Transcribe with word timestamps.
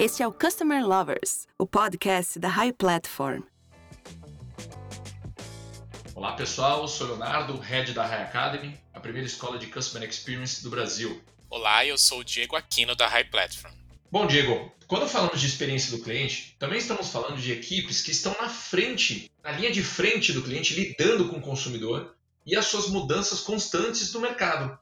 Este 0.00 0.22
é 0.22 0.26
o 0.26 0.32
Customer 0.32 0.82
Lovers, 0.82 1.46
o 1.58 1.66
podcast 1.66 2.38
da 2.38 2.48
High 2.48 2.72
Platform. 2.72 3.42
Olá 6.14 6.32
pessoal, 6.32 6.88
sou 6.88 7.08
Leonardo, 7.08 7.58
head 7.58 7.92
da 7.92 8.06
High 8.06 8.22
Academy, 8.22 8.80
a 8.94 8.98
primeira 8.98 9.26
escola 9.26 9.58
de 9.58 9.66
Customer 9.66 10.08
Experience 10.08 10.62
do 10.62 10.70
Brasil. 10.70 11.22
Olá, 11.50 11.84
eu 11.84 11.98
sou 11.98 12.20
o 12.20 12.24
Diego 12.24 12.56
Aquino 12.56 12.96
da 12.96 13.06
High 13.06 13.24
Platform. 13.24 13.74
Bom, 14.10 14.26
Diego, 14.26 14.72
quando 14.86 15.06
falamos 15.06 15.38
de 15.38 15.46
experiência 15.46 15.94
do 15.94 16.02
cliente, 16.02 16.56
também 16.58 16.78
estamos 16.78 17.10
falando 17.10 17.36
de 17.36 17.52
equipes 17.52 18.00
que 18.00 18.10
estão 18.10 18.34
na 18.40 18.48
frente, 18.48 19.30
na 19.44 19.52
linha 19.52 19.70
de 19.70 19.82
frente 19.82 20.32
do 20.32 20.42
cliente, 20.42 20.72
lidando 20.72 21.28
com 21.28 21.36
o 21.36 21.42
consumidor 21.42 22.16
e 22.46 22.56
as 22.56 22.64
suas 22.64 22.88
mudanças 22.88 23.40
constantes 23.40 24.10
do 24.10 24.18
mercado. 24.18 24.78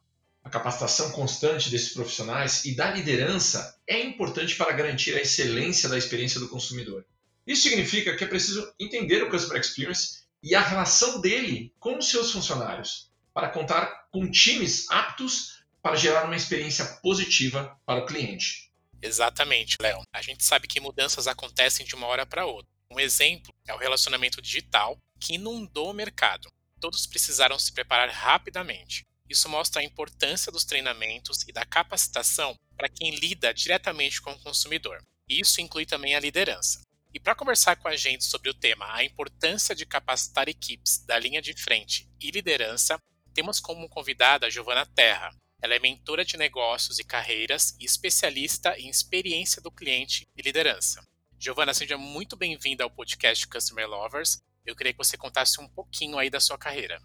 A 0.49 0.51
capacitação 0.51 1.11
constante 1.11 1.69
desses 1.69 1.93
profissionais 1.93 2.65
e 2.65 2.75
da 2.75 2.91
liderança 2.91 3.79
é 3.87 4.03
importante 4.03 4.57
para 4.57 4.73
garantir 4.73 5.15
a 5.15 5.21
excelência 5.21 5.91
da 5.91 5.99
experiência 5.99 6.41
do 6.41 6.49
consumidor. 6.49 7.05
Isso 7.47 7.65
significa 7.65 8.17
que 8.17 8.25
é 8.25 8.27
preciso 8.27 8.73
entender 8.81 9.23
o 9.23 9.29
Customer 9.29 9.61
Experience 9.61 10.23
e 10.43 10.55
a 10.55 10.63
relação 10.63 11.21
dele 11.21 11.75
com 11.79 11.99
os 11.99 12.09
seus 12.09 12.33
funcionários, 12.33 13.13
para 13.35 13.51
contar 13.51 14.09
com 14.11 14.31
times 14.31 14.91
aptos 14.91 15.63
para 15.83 15.97
gerar 15.97 16.25
uma 16.25 16.37
experiência 16.37 16.87
positiva 17.03 17.79
para 17.85 18.01
o 18.01 18.07
cliente. 18.07 18.73
Exatamente, 19.03 19.77
Léo. 19.83 20.01
A 20.11 20.23
gente 20.23 20.43
sabe 20.43 20.67
que 20.67 20.81
mudanças 20.81 21.27
acontecem 21.27 21.85
de 21.85 21.95
uma 21.95 22.07
hora 22.07 22.25
para 22.25 22.47
outra. 22.47 22.73
Um 22.91 22.99
exemplo 22.99 23.55
é 23.67 23.75
o 23.75 23.79
relacionamento 23.79 24.41
digital, 24.41 24.97
que 25.21 25.35
inundou 25.35 25.91
o 25.91 25.95
mercado. 25.95 26.49
Todos 26.81 27.07
precisaram 27.07 27.59
se 27.59 27.71
preparar 27.71 28.09
rapidamente. 28.09 29.07
Isso 29.29 29.49
mostra 29.49 29.83
a 29.83 29.85
importância 29.85 30.51
dos 30.51 30.65
treinamentos 30.65 31.43
e 31.47 31.53
da 31.53 31.65
capacitação 31.65 32.55
para 32.77 32.89
quem 32.89 33.15
lida 33.15 33.53
diretamente 33.53 34.21
com 34.23 34.33
o 34.33 34.39
consumidor. 34.41 35.03
Isso 35.29 35.61
inclui 35.61 35.85
também 35.85 36.15
a 36.15 36.21
liderança. 36.21 36.81
E 37.13 37.21
para 37.21 37.35
conversar 37.35 37.77
com 37.77 37.89
a 37.89 37.97
gente 37.97 38.25
sobre 38.25 38.51
o 38.51 38.55
tema 38.55 38.87
a 38.95 39.05
importância 39.05 39.75
de 39.75 39.85
capacitar 39.85 40.49
equipes 40.49 41.05
da 41.05 41.19
linha 41.19 41.43
de 41.43 41.53
frente 41.55 42.09
e 42.21 42.31
liderança, 42.31 42.99
temos 43.35 43.61
como 43.61 43.89
convidada 43.89 44.47
a 44.47 44.51
Giovana 44.51 44.87
Terra. 44.87 45.35
Ela 45.61 45.75
é 45.75 45.79
mentora 45.79 46.25
de 46.25 46.37
negócios 46.37 46.99
e 46.99 47.05
carreiras 47.05 47.75
e 47.81 47.85
especialista 47.85 48.79
em 48.79 48.89
experiência 48.89 49.61
do 49.61 49.71
cliente 49.71 50.27
e 50.37 50.43
liderança. 50.43 51.03
Giovana, 51.39 51.75
seja 51.75 51.99
muito 51.99 52.37
bem-vinda 52.37 52.85
ao 52.85 52.91
podcast 52.91 53.47
Customer 53.47 53.89
Lovers. 53.89 54.39
Eu 54.65 54.77
queria 54.77 54.93
que 54.93 54.99
você 54.99 55.17
contasse 55.17 55.61
um 55.61 55.69
pouquinho 55.69 56.19
aí 56.19 56.31
da 56.31 56.41
sua 56.41 56.59
carreira. 56.59 57.01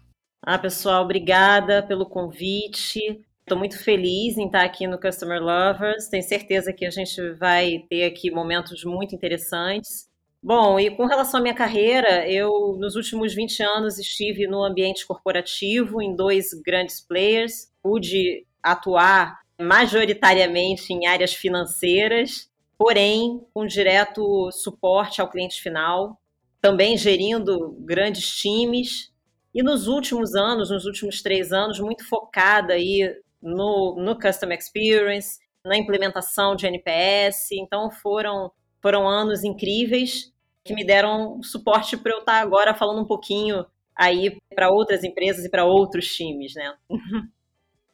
Ah, 0.46 0.58
pessoal, 0.58 1.04
obrigada 1.04 1.82
pelo 1.82 2.04
convite. 2.04 3.00
Estou 3.40 3.56
muito 3.56 3.78
feliz 3.82 4.36
em 4.36 4.44
estar 4.44 4.62
aqui 4.62 4.86
no 4.86 5.00
Customer 5.00 5.42
Lovers. 5.42 6.08
Tenho 6.08 6.22
certeza 6.22 6.70
que 6.70 6.84
a 6.84 6.90
gente 6.90 7.18
vai 7.32 7.86
ter 7.88 8.04
aqui 8.04 8.30
momentos 8.30 8.84
muito 8.84 9.14
interessantes. 9.14 10.06
Bom, 10.42 10.78
e 10.78 10.90
com 10.90 11.06
relação 11.06 11.40
à 11.40 11.42
minha 11.42 11.54
carreira, 11.54 12.28
eu 12.28 12.76
nos 12.78 12.94
últimos 12.94 13.32
20 13.34 13.62
anos 13.62 13.98
estive 13.98 14.46
no 14.46 14.62
ambiente 14.62 15.06
corporativo 15.06 16.02
em 16.02 16.14
dois 16.14 16.48
grandes 16.62 17.00
players. 17.00 17.72
Pude 17.82 18.46
atuar 18.62 19.40
majoritariamente 19.58 20.92
em 20.92 21.06
áreas 21.06 21.32
financeiras, 21.32 22.50
porém 22.76 23.40
com 23.54 23.64
direto 23.64 24.50
suporte 24.52 25.22
ao 25.22 25.30
cliente 25.30 25.62
final, 25.62 26.20
também 26.60 26.98
gerindo 26.98 27.74
grandes 27.80 28.28
times 28.28 29.13
e 29.54 29.62
nos 29.62 29.86
últimos 29.86 30.34
anos, 30.34 30.70
nos 30.70 30.84
últimos 30.84 31.22
três 31.22 31.52
anos, 31.52 31.78
muito 31.78 32.06
focada 32.08 32.72
aí 32.72 33.14
no, 33.40 33.94
no 33.96 34.18
Customer 34.18 34.58
Experience, 34.58 35.38
na 35.64 35.76
implementação 35.76 36.56
de 36.56 36.66
NPS. 36.66 37.52
Então 37.52 37.90
foram, 37.90 38.50
foram 38.82 39.08
anos 39.08 39.44
incríveis 39.44 40.32
que 40.64 40.74
me 40.74 40.84
deram 40.84 41.42
suporte 41.42 41.96
para 41.96 42.12
eu 42.12 42.20
estar 42.20 42.40
agora 42.40 42.74
falando 42.74 43.02
um 43.02 43.06
pouquinho 43.06 43.64
aí 43.94 44.36
para 44.54 44.70
outras 44.70 45.04
empresas 45.04 45.44
e 45.44 45.50
para 45.50 45.64
outros 45.64 46.08
times, 46.08 46.54
né? 46.54 46.74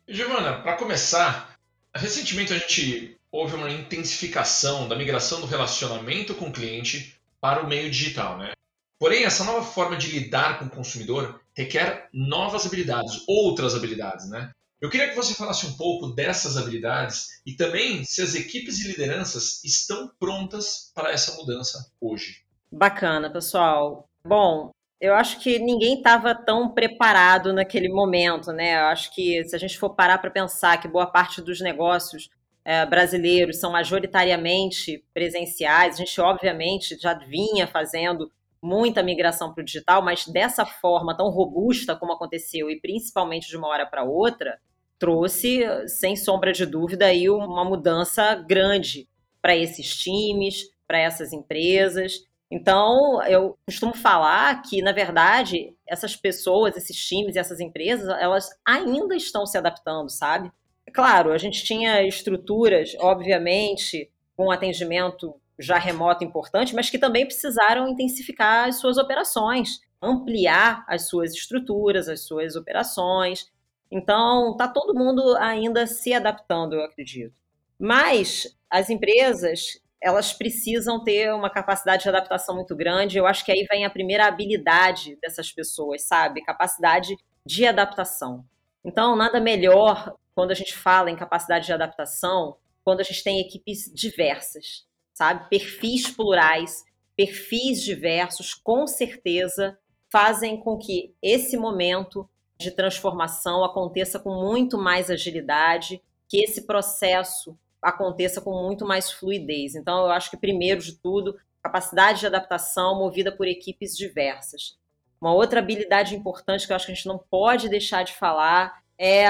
Giovana, 0.08 0.62
para 0.62 0.76
começar, 0.76 1.58
recentemente 1.94 2.52
a 2.52 2.58
gente 2.58 3.18
houve 3.30 3.54
uma 3.54 3.70
intensificação 3.70 4.88
da 4.88 4.96
migração 4.96 5.40
do 5.40 5.46
relacionamento 5.46 6.34
com 6.34 6.46
o 6.46 6.52
cliente 6.52 7.20
para 7.40 7.62
o 7.62 7.68
meio 7.68 7.90
digital, 7.90 8.38
né? 8.38 8.52
Porém, 8.98 9.24
essa 9.24 9.44
nova 9.44 9.62
forma 9.62 9.96
de 9.96 10.10
lidar 10.10 10.58
com 10.58 10.66
o 10.66 10.70
consumidor 10.70 11.39
requer 11.56 12.08
novas 12.12 12.66
habilidades, 12.66 13.22
outras 13.26 13.74
habilidades, 13.74 14.28
né? 14.28 14.50
Eu 14.80 14.88
queria 14.88 15.10
que 15.10 15.16
você 15.16 15.34
falasse 15.34 15.66
um 15.66 15.76
pouco 15.76 16.08
dessas 16.08 16.56
habilidades 16.56 17.42
e 17.44 17.52
também 17.52 18.02
se 18.02 18.22
as 18.22 18.34
equipes 18.34 18.78
e 18.78 18.88
lideranças 18.88 19.62
estão 19.62 20.10
prontas 20.18 20.90
para 20.94 21.12
essa 21.12 21.36
mudança 21.36 21.92
hoje. 22.00 22.42
Bacana, 22.72 23.30
pessoal. 23.30 24.08
Bom, 24.24 24.70
eu 24.98 25.14
acho 25.14 25.38
que 25.40 25.58
ninguém 25.58 25.98
estava 25.98 26.34
tão 26.34 26.70
preparado 26.70 27.52
naquele 27.52 27.90
momento, 27.90 28.52
né? 28.52 28.80
Eu 28.80 28.86
acho 28.86 29.14
que 29.14 29.44
se 29.44 29.54
a 29.54 29.58
gente 29.58 29.78
for 29.78 29.90
parar 29.90 30.16
para 30.18 30.30
pensar 30.30 30.80
que 30.80 30.88
boa 30.88 31.06
parte 31.06 31.42
dos 31.42 31.60
negócios 31.60 32.30
é, 32.64 32.86
brasileiros 32.86 33.58
são 33.58 33.72
majoritariamente 33.72 35.04
presenciais, 35.12 35.94
a 35.94 35.98
gente 35.98 36.20
obviamente 36.20 36.98
já 36.98 37.14
vinha 37.14 37.66
fazendo 37.66 38.30
muita 38.62 39.03
migração 39.03 39.53
para 39.53 39.62
o 39.62 39.65
digital, 39.65 40.03
mas 40.03 40.26
dessa 40.26 40.66
forma 40.66 41.16
tão 41.16 41.31
robusta 41.31 41.97
como 41.97 42.12
aconteceu, 42.12 42.71
e 42.71 42.81
principalmente 42.81 43.48
de 43.48 43.56
uma 43.56 43.69
hora 43.69 43.87
para 43.87 44.04
outra, 44.04 44.59
trouxe, 44.98 45.62
sem 45.88 46.15
sombra 46.15 46.53
de 46.53 46.66
dúvida, 46.66 47.06
aí 47.06 47.31
uma 47.31 47.65
mudança 47.65 48.34
grande 48.34 49.09
para 49.41 49.56
esses 49.56 49.97
times, 49.97 50.65
para 50.87 50.98
essas 50.98 51.32
empresas. 51.32 52.19
Então, 52.50 53.22
eu 53.22 53.56
costumo 53.65 53.94
falar 53.94 54.60
que, 54.62 54.82
na 54.82 54.92
verdade, 54.92 55.75
essas 55.88 56.16
pessoas, 56.16 56.77
esses 56.77 56.97
times 56.97 57.37
e 57.37 57.38
essas 57.38 57.60
empresas, 57.60 58.09
elas 58.21 58.50
ainda 58.66 59.16
estão 59.16 59.47
se 59.47 59.56
adaptando, 59.56 60.10
sabe? 60.10 60.50
Claro, 60.92 61.32
a 61.32 61.38
gente 61.38 61.65
tinha 61.65 62.03
estruturas, 62.03 62.94
obviamente, 62.98 64.10
com 64.37 64.50
atendimento 64.50 65.41
já 65.60 65.78
remoto 65.78 66.25
importante, 66.25 66.75
mas 66.75 66.88
que 66.88 66.98
também 66.98 67.26
precisaram 67.26 67.88
intensificar 67.88 68.69
as 68.69 68.81
suas 68.81 68.97
operações, 68.97 69.81
ampliar 70.03 70.84
as 70.88 71.09
suas 71.09 71.34
estruturas, 71.34 72.09
as 72.09 72.26
suas 72.26 72.56
operações. 72.56 73.47
Então, 73.91 74.53
está 74.53 74.66
todo 74.66 74.98
mundo 74.98 75.37
ainda 75.37 75.87
se 75.87 76.15
adaptando, 76.15 76.75
eu 76.75 76.82
acredito. 76.82 77.34
Mas 77.78 78.56
as 78.71 78.88
empresas, 78.88 79.81
elas 80.03 80.32
precisam 80.32 81.04
ter 81.04 81.32
uma 81.34 81.50
capacidade 81.50 82.04
de 82.04 82.09
adaptação 82.09 82.54
muito 82.54 82.75
grande. 82.75 83.19
Eu 83.19 83.27
acho 83.27 83.44
que 83.44 83.53
aí 83.53 83.66
vem 83.71 83.84
a 83.84 83.91
primeira 83.91 84.27
habilidade 84.27 85.19
dessas 85.21 85.53
pessoas, 85.53 86.06
sabe? 86.06 86.42
Capacidade 86.42 87.15
de 87.44 87.66
adaptação. 87.66 88.44
Então, 88.82 89.15
nada 89.15 89.41
melhor 89.41 90.15
quando 90.34 90.53
a 90.53 90.54
gente 90.54 90.75
fala 90.75 91.10
em 91.10 91.16
capacidade 91.16 91.66
de 91.66 91.72
adaptação, 91.72 92.56
quando 92.82 93.00
a 93.00 93.03
gente 93.04 93.22
tem 93.22 93.41
equipes 93.41 93.92
diversas 93.92 94.88
sabe? 95.20 95.50
Perfis 95.50 96.08
plurais, 96.08 96.82
perfis 97.14 97.82
diversos, 97.82 98.54
com 98.54 98.86
certeza 98.86 99.78
fazem 100.10 100.58
com 100.58 100.78
que 100.78 101.14
esse 101.20 101.58
momento 101.58 102.26
de 102.58 102.70
transformação 102.70 103.62
aconteça 103.62 104.19
com 104.19 104.34
muito 104.34 104.78
mais 104.78 105.10
agilidade, 105.10 106.03
que 106.26 106.42
esse 106.42 106.66
processo 106.66 107.54
aconteça 107.82 108.41
com 108.41 108.62
muito 108.62 108.86
mais 108.86 109.12
fluidez. 109.12 109.75
Então, 109.75 110.06
eu 110.06 110.10
acho 110.10 110.30
que, 110.30 110.38
primeiro 110.38 110.80
de 110.80 110.97
tudo, 110.97 111.36
capacidade 111.62 112.20
de 112.20 112.26
adaptação 112.26 112.98
movida 112.98 113.30
por 113.30 113.47
equipes 113.47 113.94
diversas. 113.94 114.78
Uma 115.20 115.34
outra 115.34 115.60
habilidade 115.60 116.16
importante 116.16 116.66
que 116.66 116.72
eu 116.72 116.76
acho 116.76 116.86
que 116.86 116.92
a 116.92 116.94
gente 116.94 117.06
não 117.06 117.19
pode 117.19 117.69
deixar 117.69 118.04
de 118.04 118.14
falar 118.14 118.82
é 118.98 119.28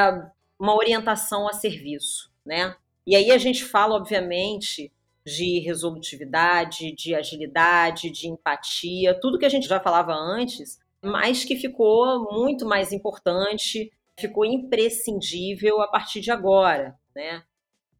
uma 0.56 0.76
orientação 0.76 1.48
a 1.48 1.52
serviço, 1.52 2.30
né? 2.46 2.76
E 3.04 3.16
aí 3.16 3.32
a 3.32 3.38
gente 3.38 3.64
fala, 3.64 3.96
obviamente, 3.96 4.92
de 5.24 5.60
resolutividade, 5.60 6.92
de 6.94 7.14
agilidade, 7.14 8.10
de 8.10 8.28
empatia, 8.28 9.18
tudo 9.20 9.38
que 9.38 9.44
a 9.44 9.50
gente 9.50 9.68
já 9.68 9.78
falava 9.78 10.12
antes, 10.12 10.78
mas 11.02 11.44
que 11.44 11.56
ficou 11.56 12.32
muito 12.32 12.66
mais 12.66 12.92
importante, 12.92 13.90
ficou 14.18 14.44
imprescindível 14.44 15.80
a 15.80 15.88
partir 15.88 16.20
de 16.20 16.30
agora, 16.30 16.98
né? 17.14 17.42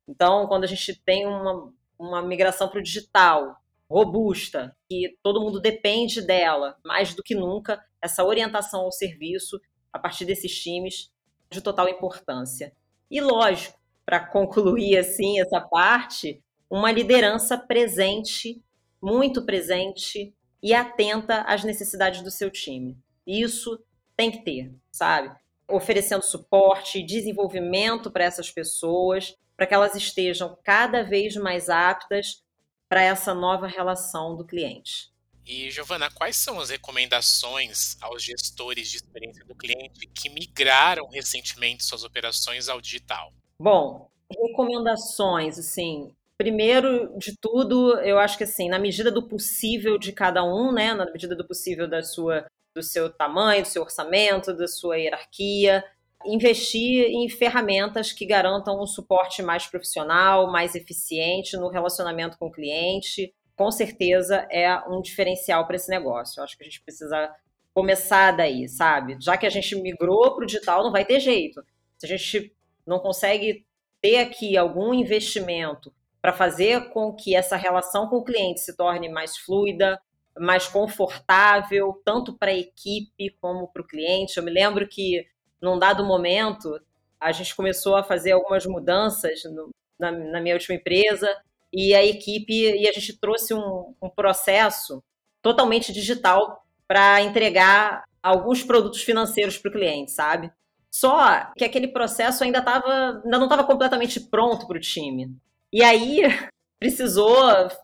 Então, 0.08 0.46
quando 0.46 0.64
a 0.64 0.66
gente 0.66 0.94
tem 1.04 1.26
uma, 1.26 1.72
uma 1.98 2.22
migração 2.22 2.68
para 2.68 2.80
o 2.80 2.82
digital 2.82 3.56
robusta, 3.88 4.76
que 4.88 5.18
todo 5.22 5.40
mundo 5.40 5.60
depende 5.60 6.22
dela, 6.22 6.76
mais 6.84 7.14
do 7.14 7.22
que 7.22 7.34
nunca, 7.34 7.82
essa 8.00 8.24
orientação 8.24 8.82
ao 8.82 8.92
serviço 8.92 9.60
a 9.92 9.98
partir 9.98 10.24
desses 10.24 10.52
times 10.60 11.12
de 11.50 11.60
total 11.60 11.88
importância. 11.88 12.72
E 13.10 13.20
lógico, 13.20 13.78
para 14.06 14.20
concluir 14.20 14.96
assim 14.96 15.40
essa 15.40 15.60
parte, 15.60 16.42
uma 16.70 16.92
liderança 16.92 17.58
presente, 17.58 18.62
muito 19.02 19.44
presente 19.44 20.32
e 20.62 20.72
atenta 20.72 21.42
às 21.42 21.64
necessidades 21.64 22.22
do 22.22 22.30
seu 22.30 22.50
time. 22.50 22.96
Isso 23.26 23.82
tem 24.16 24.30
que 24.30 24.44
ter, 24.44 24.72
sabe? 24.92 25.34
Oferecendo 25.68 26.22
suporte, 26.22 27.02
desenvolvimento 27.02 28.10
para 28.10 28.24
essas 28.24 28.50
pessoas, 28.50 29.36
para 29.56 29.66
que 29.66 29.74
elas 29.74 29.94
estejam 29.94 30.56
cada 30.62 31.02
vez 31.02 31.34
mais 31.36 31.68
aptas 31.68 32.42
para 32.88 33.02
essa 33.02 33.34
nova 33.34 33.66
relação 33.66 34.36
do 34.36 34.44
cliente. 34.44 35.10
E, 35.46 35.70
Giovana, 35.70 36.10
quais 36.10 36.36
são 36.36 36.60
as 36.60 36.70
recomendações 36.70 37.96
aos 38.00 38.22
gestores 38.22 38.88
de 38.88 38.98
experiência 38.98 39.44
do 39.44 39.54
cliente 39.54 40.06
que 40.08 40.28
migraram 40.28 41.08
recentemente 41.08 41.84
suas 41.84 42.04
operações 42.04 42.68
ao 42.68 42.80
digital? 42.80 43.32
Bom, 43.58 44.10
recomendações, 44.30 45.58
assim, 45.58 46.14
primeiro 46.40 47.18
de 47.18 47.36
tudo, 47.36 48.00
eu 48.00 48.18
acho 48.18 48.38
que 48.38 48.44
assim, 48.44 48.70
na 48.70 48.78
medida 48.78 49.10
do 49.10 49.28
possível 49.28 49.98
de 49.98 50.10
cada 50.10 50.42
um, 50.42 50.72
né, 50.72 50.94
na 50.94 51.04
medida 51.04 51.36
do 51.36 51.46
possível 51.46 51.86
da 51.86 52.02
sua 52.02 52.46
do 52.74 52.82
seu 52.82 53.10
tamanho, 53.10 53.60
do 53.60 53.68
seu 53.68 53.82
orçamento, 53.82 54.56
da 54.56 54.66
sua 54.66 54.96
hierarquia, 54.96 55.84
investir 56.24 57.04
em 57.10 57.28
ferramentas 57.28 58.10
que 58.10 58.24
garantam 58.24 58.80
um 58.80 58.86
suporte 58.86 59.42
mais 59.42 59.66
profissional, 59.66 60.50
mais 60.50 60.74
eficiente 60.74 61.58
no 61.58 61.68
relacionamento 61.68 62.38
com 62.38 62.46
o 62.46 62.52
cliente. 62.52 63.34
Com 63.54 63.70
certeza 63.70 64.46
é 64.50 64.74
um 64.88 65.02
diferencial 65.02 65.66
para 65.66 65.76
esse 65.76 65.90
negócio. 65.90 66.40
Eu 66.40 66.44
acho 66.44 66.56
que 66.56 66.62
a 66.62 66.66
gente 66.66 66.80
precisa 66.80 67.30
começar 67.74 68.30
daí, 68.30 68.66
sabe? 68.66 69.18
Já 69.20 69.36
que 69.36 69.44
a 69.44 69.50
gente 69.50 69.76
migrou 69.76 70.34
para 70.34 70.44
o 70.44 70.46
digital, 70.46 70.82
não 70.82 70.92
vai 70.92 71.04
ter 71.04 71.20
jeito. 71.20 71.62
Se 71.98 72.06
a 72.06 72.08
gente 72.08 72.56
não 72.86 72.98
consegue 72.98 73.66
ter 74.00 74.20
aqui 74.20 74.56
algum 74.56 74.94
investimento 74.94 75.92
para 76.20 76.32
fazer 76.32 76.90
com 76.90 77.14
que 77.14 77.34
essa 77.34 77.56
relação 77.56 78.08
com 78.08 78.16
o 78.16 78.24
cliente 78.24 78.60
se 78.60 78.76
torne 78.76 79.08
mais 79.08 79.36
fluida, 79.38 80.00
mais 80.38 80.68
confortável, 80.68 82.00
tanto 82.04 82.36
para 82.36 82.50
a 82.50 82.56
equipe 82.56 83.30
como 83.40 83.68
para 83.68 83.82
o 83.82 83.86
cliente. 83.86 84.36
Eu 84.36 84.42
me 84.42 84.50
lembro 84.50 84.86
que, 84.86 85.26
num 85.60 85.78
dado 85.78 86.04
momento, 86.04 86.80
a 87.18 87.32
gente 87.32 87.54
começou 87.54 87.96
a 87.96 88.02
fazer 88.02 88.32
algumas 88.32 88.64
mudanças 88.66 89.44
no, 89.44 89.70
na, 89.98 90.10
na, 90.10 90.40
minha 90.40 90.54
última 90.54 90.76
empresa 90.76 91.28
e 91.72 91.94
a 91.94 92.04
equipe, 92.04 92.52
e 92.52 92.88
a 92.88 92.92
gente 92.92 93.18
trouxe 93.18 93.54
um, 93.54 93.94
um 94.02 94.08
processo 94.08 95.02
totalmente 95.42 95.92
digital 95.92 96.64
para 96.86 97.20
entregar 97.22 98.04
alguns 98.22 98.62
produtos 98.62 99.02
financeiros 99.02 99.56
para 99.56 99.68
o 99.68 99.72
cliente, 99.72 100.10
sabe? 100.10 100.50
Só 100.90 101.52
que 101.56 101.64
aquele 101.64 101.88
processo 101.88 102.42
ainda, 102.42 102.60
tava, 102.60 103.20
ainda 103.24 103.38
não 103.38 103.44
estava 103.44 103.64
completamente 103.64 104.18
pronto 104.18 104.66
para 104.66 104.76
o 104.76 104.80
time. 104.80 105.36
E 105.72 105.82
aí 105.82 106.22
precisou, 106.78 107.36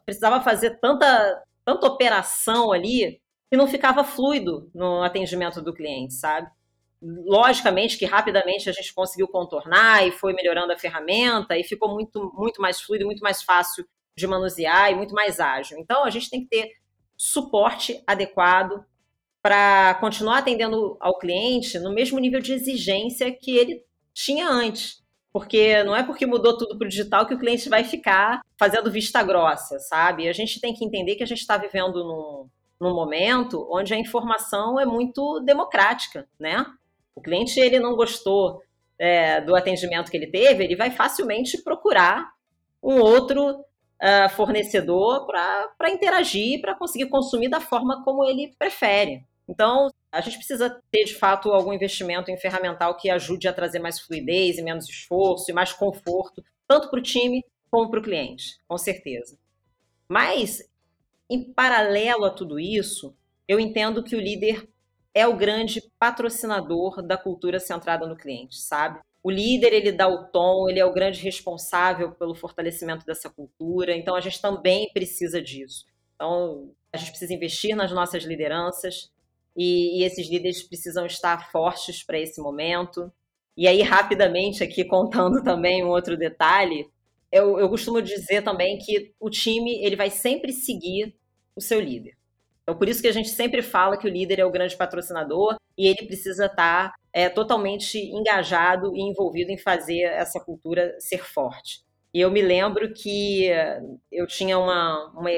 precisava 0.04 0.42
fazer 0.42 0.78
tanta, 0.80 1.42
tanta 1.64 1.86
operação 1.86 2.72
ali 2.72 3.20
que 3.50 3.56
não 3.56 3.66
ficava 3.66 4.02
fluido 4.02 4.70
no 4.74 5.02
atendimento 5.02 5.62
do 5.62 5.74
cliente, 5.74 6.14
sabe? 6.14 6.50
Logicamente 7.00 7.98
que 7.98 8.04
rapidamente 8.04 8.68
a 8.68 8.72
gente 8.72 8.92
conseguiu 8.92 9.28
contornar 9.28 10.06
e 10.06 10.10
foi 10.10 10.32
melhorando 10.32 10.72
a 10.72 10.78
ferramenta 10.78 11.56
e 11.56 11.62
ficou 11.62 11.92
muito, 11.92 12.32
muito 12.34 12.60
mais 12.60 12.80
fluido, 12.80 13.04
muito 13.04 13.20
mais 13.20 13.42
fácil 13.42 13.86
de 14.16 14.26
manusear 14.26 14.90
e 14.90 14.94
muito 14.94 15.14
mais 15.14 15.38
ágil. 15.38 15.78
Então 15.78 16.04
a 16.04 16.10
gente 16.10 16.30
tem 16.30 16.40
que 16.40 16.48
ter 16.48 16.72
suporte 17.16 18.02
adequado 18.06 18.84
para 19.42 19.94
continuar 20.00 20.38
atendendo 20.38 20.96
ao 20.98 21.18
cliente 21.18 21.78
no 21.78 21.94
mesmo 21.94 22.18
nível 22.18 22.40
de 22.40 22.52
exigência 22.52 23.30
que 23.30 23.56
ele 23.56 23.84
tinha 24.12 24.48
antes. 24.48 25.02
Porque 25.36 25.84
não 25.84 25.94
é 25.94 26.02
porque 26.02 26.24
mudou 26.24 26.56
tudo 26.56 26.78
para 26.78 26.86
o 26.86 26.88
digital 26.88 27.26
que 27.26 27.34
o 27.34 27.38
cliente 27.38 27.68
vai 27.68 27.84
ficar 27.84 28.40
fazendo 28.58 28.90
vista 28.90 29.22
grossa, 29.22 29.78
sabe? 29.78 30.26
A 30.30 30.32
gente 30.32 30.58
tem 30.58 30.72
que 30.72 30.82
entender 30.82 31.14
que 31.14 31.22
a 31.22 31.26
gente 31.26 31.40
está 31.40 31.58
vivendo 31.58 32.02
num, 32.02 32.48
num 32.80 32.94
momento 32.94 33.68
onde 33.70 33.92
a 33.92 33.98
informação 33.98 34.80
é 34.80 34.86
muito 34.86 35.38
democrática, 35.40 36.26
né? 36.40 36.64
O 37.14 37.20
cliente 37.20 37.60
ele 37.60 37.78
não 37.78 37.94
gostou 37.94 38.62
é, 38.98 39.42
do 39.42 39.54
atendimento 39.54 40.10
que 40.10 40.16
ele 40.16 40.28
teve, 40.28 40.64
ele 40.64 40.74
vai 40.74 40.90
facilmente 40.90 41.62
procurar 41.62 42.30
um 42.82 42.98
outro 42.98 43.50
uh, 43.50 44.30
fornecedor 44.30 45.26
para 45.26 45.90
interagir, 45.90 46.62
para 46.62 46.74
conseguir 46.74 47.10
consumir 47.10 47.50
da 47.50 47.60
forma 47.60 48.02
como 48.02 48.24
ele 48.24 48.54
prefere. 48.58 49.22
Então, 49.46 49.90
a 50.10 50.20
gente 50.20 50.36
precisa 50.36 50.80
ter, 50.90 51.04
de 51.04 51.14
fato, 51.14 51.50
algum 51.50 51.72
investimento 51.72 52.30
em 52.30 52.38
ferramental 52.38 52.96
que 52.96 53.10
ajude 53.10 53.48
a 53.48 53.52
trazer 53.52 53.78
mais 53.78 54.00
fluidez 54.00 54.58
e 54.58 54.62
menos 54.62 54.88
esforço 54.88 55.50
e 55.50 55.54
mais 55.54 55.72
conforto, 55.72 56.44
tanto 56.66 56.88
para 56.88 56.98
o 56.98 57.02
time 57.02 57.44
como 57.70 57.90
para 57.90 58.00
o 58.00 58.02
cliente, 58.02 58.58
com 58.66 58.78
certeza. 58.78 59.38
Mas, 60.08 60.62
em 61.28 61.52
paralelo 61.52 62.24
a 62.24 62.30
tudo 62.30 62.58
isso, 62.58 63.14
eu 63.48 63.60
entendo 63.60 64.02
que 64.02 64.16
o 64.16 64.20
líder 64.20 64.68
é 65.12 65.26
o 65.26 65.36
grande 65.36 65.82
patrocinador 65.98 67.02
da 67.02 67.16
cultura 67.16 67.58
centrada 67.58 68.06
no 68.06 68.16
cliente, 68.16 68.56
sabe? 68.56 69.00
O 69.22 69.30
líder, 69.30 69.72
ele 69.72 69.90
dá 69.90 70.06
o 70.06 70.26
tom, 70.28 70.68
ele 70.68 70.78
é 70.78 70.84
o 70.84 70.92
grande 70.92 71.20
responsável 71.20 72.12
pelo 72.12 72.34
fortalecimento 72.34 73.04
dessa 73.04 73.28
cultura, 73.28 73.96
então 73.96 74.14
a 74.14 74.20
gente 74.20 74.40
também 74.40 74.88
precisa 74.92 75.42
disso. 75.42 75.84
Então, 76.14 76.70
a 76.92 76.96
gente 76.96 77.10
precisa 77.10 77.34
investir 77.34 77.74
nas 77.74 77.90
nossas 77.90 78.24
lideranças, 78.24 79.10
e, 79.56 80.00
e 80.00 80.04
esses 80.04 80.28
líderes 80.28 80.62
precisam 80.62 81.06
estar 81.06 81.50
fortes 81.50 82.02
para 82.02 82.18
esse 82.18 82.40
momento. 82.40 83.10
E 83.56 83.66
aí, 83.66 83.80
rapidamente, 83.80 84.62
aqui 84.62 84.84
contando 84.84 85.42
também 85.44 85.82
um 85.82 85.88
outro 85.88 86.16
detalhe, 86.16 86.86
eu, 87.32 87.58
eu 87.58 87.68
costumo 87.68 88.02
dizer 88.02 88.42
também 88.42 88.78
que 88.78 89.14
o 89.18 89.30
time 89.30 89.82
ele 89.82 89.96
vai 89.96 90.10
sempre 90.10 90.52
seguir 90.52 91.16
o 91.54 91.60
seu 91.60 91.80
líder. 91.80 92.16
Então, 92.62 92.76
por 92.76 92.88
isso 92.88 93.00
que 93.00 93.08
a 93.08 93.12
gente 93.12 93.28
sempre 93.28 93.62
fala 93.62 93.96
que 93.96 94.06
o 94.06 94.10
líder 94.10 94.40
é 94.40 94.44
o 94.44 94.50
grande 94.50 94.76
patrocinador 94.76 95.56
e 95.78 95.86
ele 95.86 96.06
precisa 96.06 96.46
estar 96.46 96.92
é, 97.12 97.28
totalmente 97.28 97.96
engajado 97.96 98.94
e 98.94 99.00
envolvido 99.00 99.50
em 99.52 99.58
fazer 99.58 100.00
essa 100.00 100.40
cultura 100.40 100.94
ser 100.98 101.24
forte. 101.24 101.84
E 102.12 102.20
eu 102.20 102.30
me 102.30 102.42
lembro 102.42 102.92
que 102.92 103.48
eu 104.10 104.26
tinha 104.26 104.58
uma, 104.58 105.10
uma, 105.10 105.30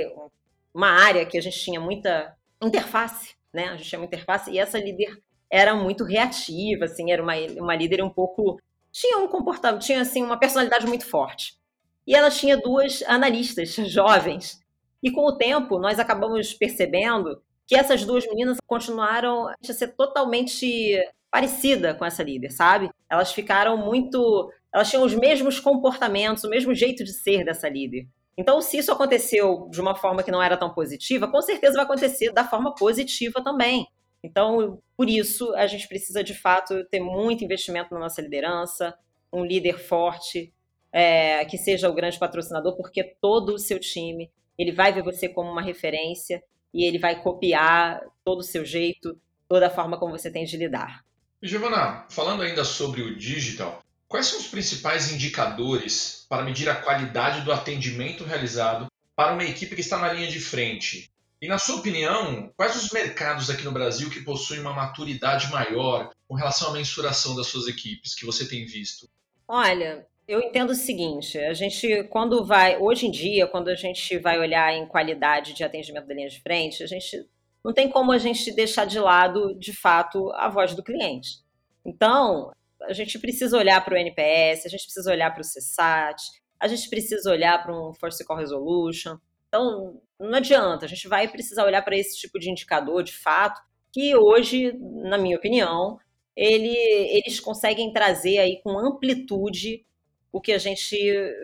uma 0.72 0.88
área 0.88 1.26
que 1.26 1.36
a 1.36 1.40
gente 1.40 1.58
tinha 1.58 1.80
muita 1.80 2.34
interface 2.62 3.37
né? 3.52 3.68
A 3.68 3.76
gente 3.76 3.88
chama 3.88 4.04
interface, 4.04 4.50
e 4.50 4.58
essa 4.58 4.78
líder 4.78 5.20
era 5.50 5.74
muito 5.74 6.04
reativa, 6.04 6.84
assim, 6.84 7.10
era 7.10 7.22
uma, 7.22 7.34
uma 7.56 7.74
líder 7.74 8.02
um 8.02 8.10
pouco. 8.10 8.60
Tinha 8.92 9.18
um 9.18 9.28
comportamento, 9.28 9.82
tinha 9.82 10.00
assim, 10.00 10.22
uma 10.22 10.38
personalidade 10.38 10.86
muito 10.86 11.06
forte. 11.06 11.58
E 12.06 12.14
ela 12.14 12.30
tinha 12.30 12.56
duas 12.56 13.02
analistas 13.06 13.74
jovens. 13.74 14.60
E 15.02 15.10
com 15.10 15.26
o 15.26 15.36
tempo, 15.36 15.78
nós 15.78 15.98
acabamos 15.98 16.52
percebendo 16.54 17.40
que 17.66 17.76
essas 17.76 18.04
duas 18.04 18.26
meninas 18.26 18.56
continuaram 18.66 19.48
a 19.48 19.54
ser 19.62 19.88
totalmente 19.88 20.98
parecida 21.30 21.94
com 21.94 22.04
essa 22.04 22.22
líder, 22.22 22.50
sabe? 22.50 22.90
Elas 23.10 23.32
ficaram 23.32 23.76
muito. 23.76 24.50
Elas 24.72 24.88
tinham 24.88 25.04
os 25.04 25.14
mesmos 25.14 25.60
comportamentos, 25.60 26.44
o 26.44 26.48
mesmo 26.48 26.74
jeito 26.74 27.04
de 27.04 27.12
ser 27.12 27.44
dessa 27.44 27.68
líder. 27.68 28.06
Então, 28.38 28.62
se 28.62 28.78
isso 28.78 28.92
aconteceu 28.92 29.68
de 29.68 29.80
uma 29.80 29.96
forma 29.96 30.22
que 30.22 30.30
não 30.30 30.40
era 30.40 30.56
tão 30.56 30.72
positiva, 30.72 31.26
com 31.26 31.42
certeza 31.42 31.74
vai 31.74 31.84
acontecer 31.84 32.32
da 32.32 32.44
forma 32.44 32.72
positiva 32.72 33.42
também. 33.42 33.88
Então, 34.22 34.80
por 34.96 35.10
isso, 35.10 35.52
a 35.56 35.66
gente 35.66 35.88
precisa 35.88 36.22
de 36.22 36.34
fato 36.34 36.84
ter 36.84 37.00
muito 37.00 37.44
investimento 37.44 37.92
na 37.92 37.98
nossa 37.98 38.22
liderança, 38.22 38.96
um 39.32 39.44
líder 39.44 39.80
forte, 39.80 40.54
é, 40.92 41.44
que 41.46 41.58
seja 41.58 41.90
o 41.90 41.94
grande 41.94 42.16
patrocinador, 42.16 42.76
porque 42.76 43.02
todo 43.20 43.54
o 43.54 43.58
seu 43.58 43.80
time 43.80 44.30
ele 44.56 44.70
vai 44.70 44.92
ver 44.92 45.02
você 45.02 45.28
como 45.28 45.50
uma 45.50 45.62
referência 45.62 46.40
e 46.72 46.86
ele 46.86 46.98
vai 46.98 47.20
copiar 47.20 48.00
todo 48.24 48.38
o 48.38 48.44
seu 48.44 48.64
jeito, 48.64 49.20
toda 49.48 49.66
a 49.66 49.70
forma 49.70 49.98
como 49.98 50.16
você 50.16 50.30
tem 50.30 50.44
de 50.44 50.56
lidar. 50.56 51.04
Giovana, 51.42 52.06
falando 52.08 52.42
ainda 52.42 52.64
sobre 52.64 53.02
o 53.02 53.16
digital, 53.16 53.82
Quais 54.08 54.26
são 54.26 54.38
os 54.38 54.46
principais 54.46 55.12
indicadores 55.12 56.24
para 56.30 56.42
medir 56.42 56.66
a 56.70 56.74
qualidade 56.74 57.42
do 57.42 57.52
atendimento 57.52 58.24
realizado 58.24 58.86
para 59.14 59.34
uma 59.34 59.44
equipe 59.44 59.74
que 59.74 59.82
está 59.82 59.98
na 59.98 60.10
linha 60.10 60.28
de 60.28 60.40
frente? 60.40 61.10
E, 61.42 61.46
na 61.46 61.58
sua 61.58 61.76
opinião, 61.76 62.50
quais 62.56 62.74
os 62.74 62.90
mercados 62.90 63.50
aqui 63.50 63.64
no 63.64 63.70
Brasil 63.70 64.08
que 64.08 64.22
possuem 64.22 64.60
uma 64.60 64.72
maturidade 64.72 65.50
maior 65.50 66.10
com 66.26 66.34
relação 66.34 66.70
à 66.70 66.72
mensuração 66.72 67.36
das 67.36 67.48
suas 67.48 67.68
equipes 67.68 68.14
que 68.14 68.24
você 68.24 68.48
tem 68.48 68.64
visto? 68.64 69.08
Olha, 69.46 70.06
eu 70.26 70.40
entendo 70.40 70.70
o 70.70 70.74
seguinte: 70.74 71.38
a 71.38 71.52
gente, 71.52 72.04
quando 72.04 72.44
vai, 72.44 72.78
hoje 72.78 73.06
em 73.06 73.10
dia, 73.10 73.46
quando 73.46 73.68
a 73.68 73.74
gente 73.74 74.18
vai 74.18 74.38
olhar 74.38 74.72
em 74.72 74.86
qualidade 74.86 75.52
de 75.52 75.62
atendimento 75.62 76.06
da 76.06 76.14
linha 76.14 76.30
de 76.30 76.40
frente, 76.40 76.82
a 76.82 76.86
gente 76.86 77.28
não 77.62 77.74
tem 77.74 77.90
como 77.90 78.10
a 78.10 78.18
gente 78.18 78.50
deixar 78.52 78.86
de 78.86 78.98
lado, 78.98 79.54
de 79.54 79.72
fato, 79.72 80.32
a 80.32 80.48
voz 80.48 80.74
do 80.74 80.82
cliente. 80.82 81.40
Então, 81.84 82.50
a 82.82 82.92
gente 82.92 83.18
precisa 83.18 83.56
olhar 83.56 83.84
para 83.84 83.94
o 83.94 83.96
NPS, 83.96 84.66
a 84.66 84.68
gente 84.68 84.84
precisa 84.84 85.10
olhar 85.10 85.32
para 85.32 85.40
o 85.40 85.44
CSAT, 85.44 86.22
a 86.60 86.68
gente 86.68 86.88
precisa 86.88 87.30
olhar 87.30 87.62
para 87.62 87.72
um 87.72 87.92
First 87.94 88.24
Call 88.24 88.36
Resolution. 88.36 89.16
Então, 89.48 90.00
não 90.18 90.38
adianta, 90.38 90.84
a 90.84 90.88
gente 90.88 91.08
vai 91.08 91.28
precisar 91.28 91.64
olhar 91.64 91.82
para 91.82 91.96
esse 91.96 92.18
tipo 92.18 92.38
de 92.38 92.50
indicador, 92.50 93.02
de 93.02 93.12
fato, 93.12 93.60
que 93.92 94.14
hoje, 94.14 94.72
na 94.78 95.16
minha 95.16 95.36
opinião, 95.36 95.98
ele, 96.36 96.76
eles 96.76 97.40
conseguem 97.40 97.92
trazer 97.92 98.38
aí 98.38 98.60
com 98.62 98.78
amplitude 98.78 99.84
o 100.30 100.40
que 100.40 100.52
a 100.52 100.58
gente 100.58 100.96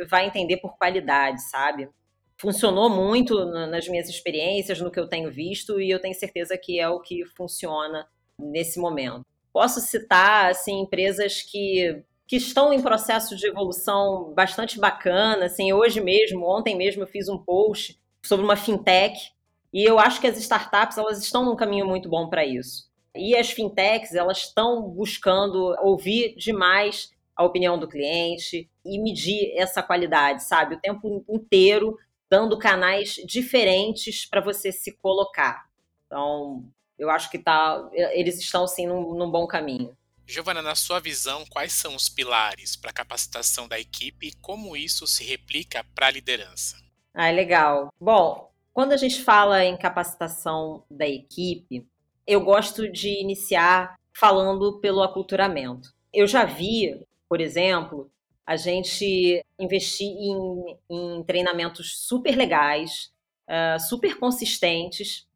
vai 0.08 0.26
entender 0.26 0.58
por 0.58 0.76
qualidade, 0.76 1.42
sabe? 1.50 1.88
Funcionou 2.36 2.90
muito 2.90 3.44
nas 3.46 3.88
minhas 3.88 4.08
experiências, 4.08 4.80
no 4.80 4.90
que 4.90 5.00
eu 5.00 5.08
tenho 5.08 5.30
visto, 5.32 5.80
e 5.80 5.90
eu 5.90 6.00
tenho 6.00 6.14
certeza 6.14 6.58
que 6.58 6.78
é 6.78 6.88
o 6.88 7.00
que 7.00 7.24
funciona 7.36 8.06
nesse 8.38 8.78
momento. 8.78 9.24
Posso 9.54 9.80
citar 9.80 10.50
assim 10.50 10.80
empresas 10.80 11.40
que 11.40 12.02
que 12.26 12.36
estão 12.36 12.72
em 12.72 12.80
processo 12.80 13.36
de 13.36 13.46
evolução 13.46 14.32
bastante 14.34 14.80
bacana, 14.80 15.44
assim, 15.44 15.74
hoje 15.74 16.00
mesmo, 16.00 16.46
ontem 16.46 16.74
mesmo 16.74 17.02
eu 17.02 17.06
fiz 17.06 17.28
um 17.28 17.36
post 17.36 18.00
sobre 18.24 18.44
uma 18.44 18.56
fintech, 18.56 19.30
e 19.70 19.84
eu 19.84 19.98
acho 19.98 20.22
que 20.22 20.26
as 20.26 20.38
startups 20.38 20.96
elas 20.96 21.22
estão 21.22 21.44
num 21.44 21.54
caminho 21.54 21.86
muito 21.86 22.08
bom 22.08 22.28
para 22.30 22.44
isso. 22.44 22.88
E 23.14 23.36
as 23.36 23.50
fintechs 23.50 24.14
elas 24.14 24.38
estão 24.38 24.88
buscando 24.88 25.76
ouvir 25.82 26.34
demais 26.36 27.10
a 27.36 27.44
opinião 27.44 27.78
do 27.78 27.86
cliente 27.86 28.70
e 28.84 28.98
medir 28.98 29.52
essa 29.56 29.82
qualidade, 29.82 30.44
sabe? 30.44 30.76
O 30.76 30.80
tempo 30.80 31.24
inteiro 31.28 31.98
dando 32.30 32.58
canais 32.58 33.16
diferentes 33.26 34.24
para 34.24 34.40
você 34.40 34.72
se 34.72 34.92
colocar. 34.92 35.66
Então, 36.06 36.64
eu 36.98 37.10
acho 37.10 37.30
que 37.30 37.38
tá, 37.38 37.88
eles 37.92 38.38
estão 38.38 38.66
sim 38.66 38.86
num, 38.86 39.14
num 39.14 39.30
bom 39.30 39.46
caminho. 39.46 39.96
Giovana, 40.26 40.62
na 40.62 40.74
sua 40.74 41.00
visão, 41.00 41.44
quais 41.50 41.72
são 41.72 41.94
os 41.94 42.08
pilares 42.08 42.76
para 42.76 42.90
a 42.90 42.94
capacitação 42.94 43.68
da 43.68 43.78
equipe 43.78 44.28
e 44.28 44.32
como 44.40 44.76
isso 44.76 45.06
se 45.06 45.22
replica 45.22 45.84
para 45.94 46.06
a 46.06 46.10
liderança? 46.10 46.76
Ah, 47.12 47.30
legal. 47.30 47.92
Bom, 48.00 48.50
quando 48.72 48.92
a 48.92 48.96
gente 48.96 49.22
fala 49.22 49.64
em 49.64 49.76
capacitação 49.76 50.82
da 50.90 51.06
equipe, 51.06 51.86
eu 52.26 52.40
gosto 52.40 52.90
de 52.90 53.20
iniciar 53.20 53.96
falando 54.16 54.80
pelo 54.80 55.02
aculturamento. 55.02 55.92
Eu 56.12 56.26
já 56.26 56.44
vi, 56.44 57.04
por 57.28 57.40
exemplo, 57.40 58.10
a 58.46 58.56
gente 58.56 59.44
investir 59.58 60.08
em, 60.08 60.78
em 60.90 61.22
treinamentos 61.24 61.98
super 61.98 62.34
legais, 62.34 63.12
uh, 63.48 63.78
super 63.80 64.18
consistentes, 64.18 65.26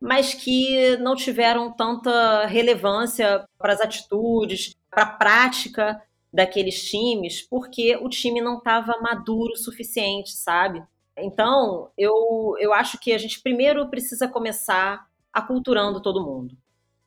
mas 0.00 0.34
que 0.34 0.96
não 0.98 1.14
tiveram 1.14 1.72
tanta 1.72 2.46
relevância 2.46 3.46
para 3.58 3.72
as 3.72 3.80
atitudes, 3.80 4.74
para 4.90 5.02
a 5.02 5.10
prática 5.10 6.02
daqueles 6.32 6.88
times, 6.88 7.42
porque 7.42 7.96
o 7.96 8.08
time 8.08 8.40
não 8.40 8.58
estava 8.58 8.98
maduro 9.00 9.52
o 9.54 9.56
suficiente, 9.56 10.32
sabe? 10.32 10.82
Então, 11.16 11.90
eu, 11.96 12.54
eu 12.58 12.74
acho 12.74 12.98
que 12.98 13.12
a 13.12 13.18
gente 13.18 13.40
primeiro 13.40 13.88
precisa 13.88 14.28
começar 14.28 15.06
aculturando 15.32 16.02
todo 16.02 16.24
mundo, 16.24 16.56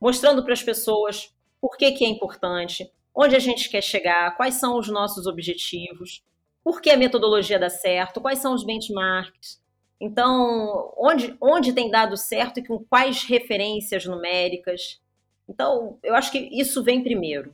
mostrando 0.02 0.44
para 0.44 0.54
as 0.54 0.64
pessoas 0.64 1.34
por 1.62 1.78
que, 1.78 1.92
que 1.92 2.06
é 2.06 2.08
importante, 2.08 2.92
onde 3.14 3.36
a 3.36 3.40
gente 3.40 3.70
quer 3.70 3.82
chegar, 3.82 4.36
quais 4.36 4.56
são 4.56 4.78
os 4.78 4.88
nossos 4.88 5.28
objetivos, 5.28 6.24
por 6.64 6.82
que 6.82 6.90
a 6.90 6.98
metodologia 6.98 7.60
dá 7.60 7.70
certo, 7.70 8.22
quais 8.22 8.40
são 8.40 8.54
os 8.54 8.64
benchmarks. 8.64 9.62
Então, 10.00 10.94
onde, 10.98 11.36
onde 11.42 11.74
tem 11.74 11.92
dado 11.92 12.16
certo 12.16 12.60
e 12.60 12.66
com 12.66 12.80
quais 12.80 13.24
referências 13.24 14.06
numéricas. 14.06 15.02
Então, 15.48 15.98
eu 16.02 16.16
acho 16.16 16.32
que 16.32 16.38
isso 16.38 16.84
vem 16.84 17.04
primeiro. 17.04 17.54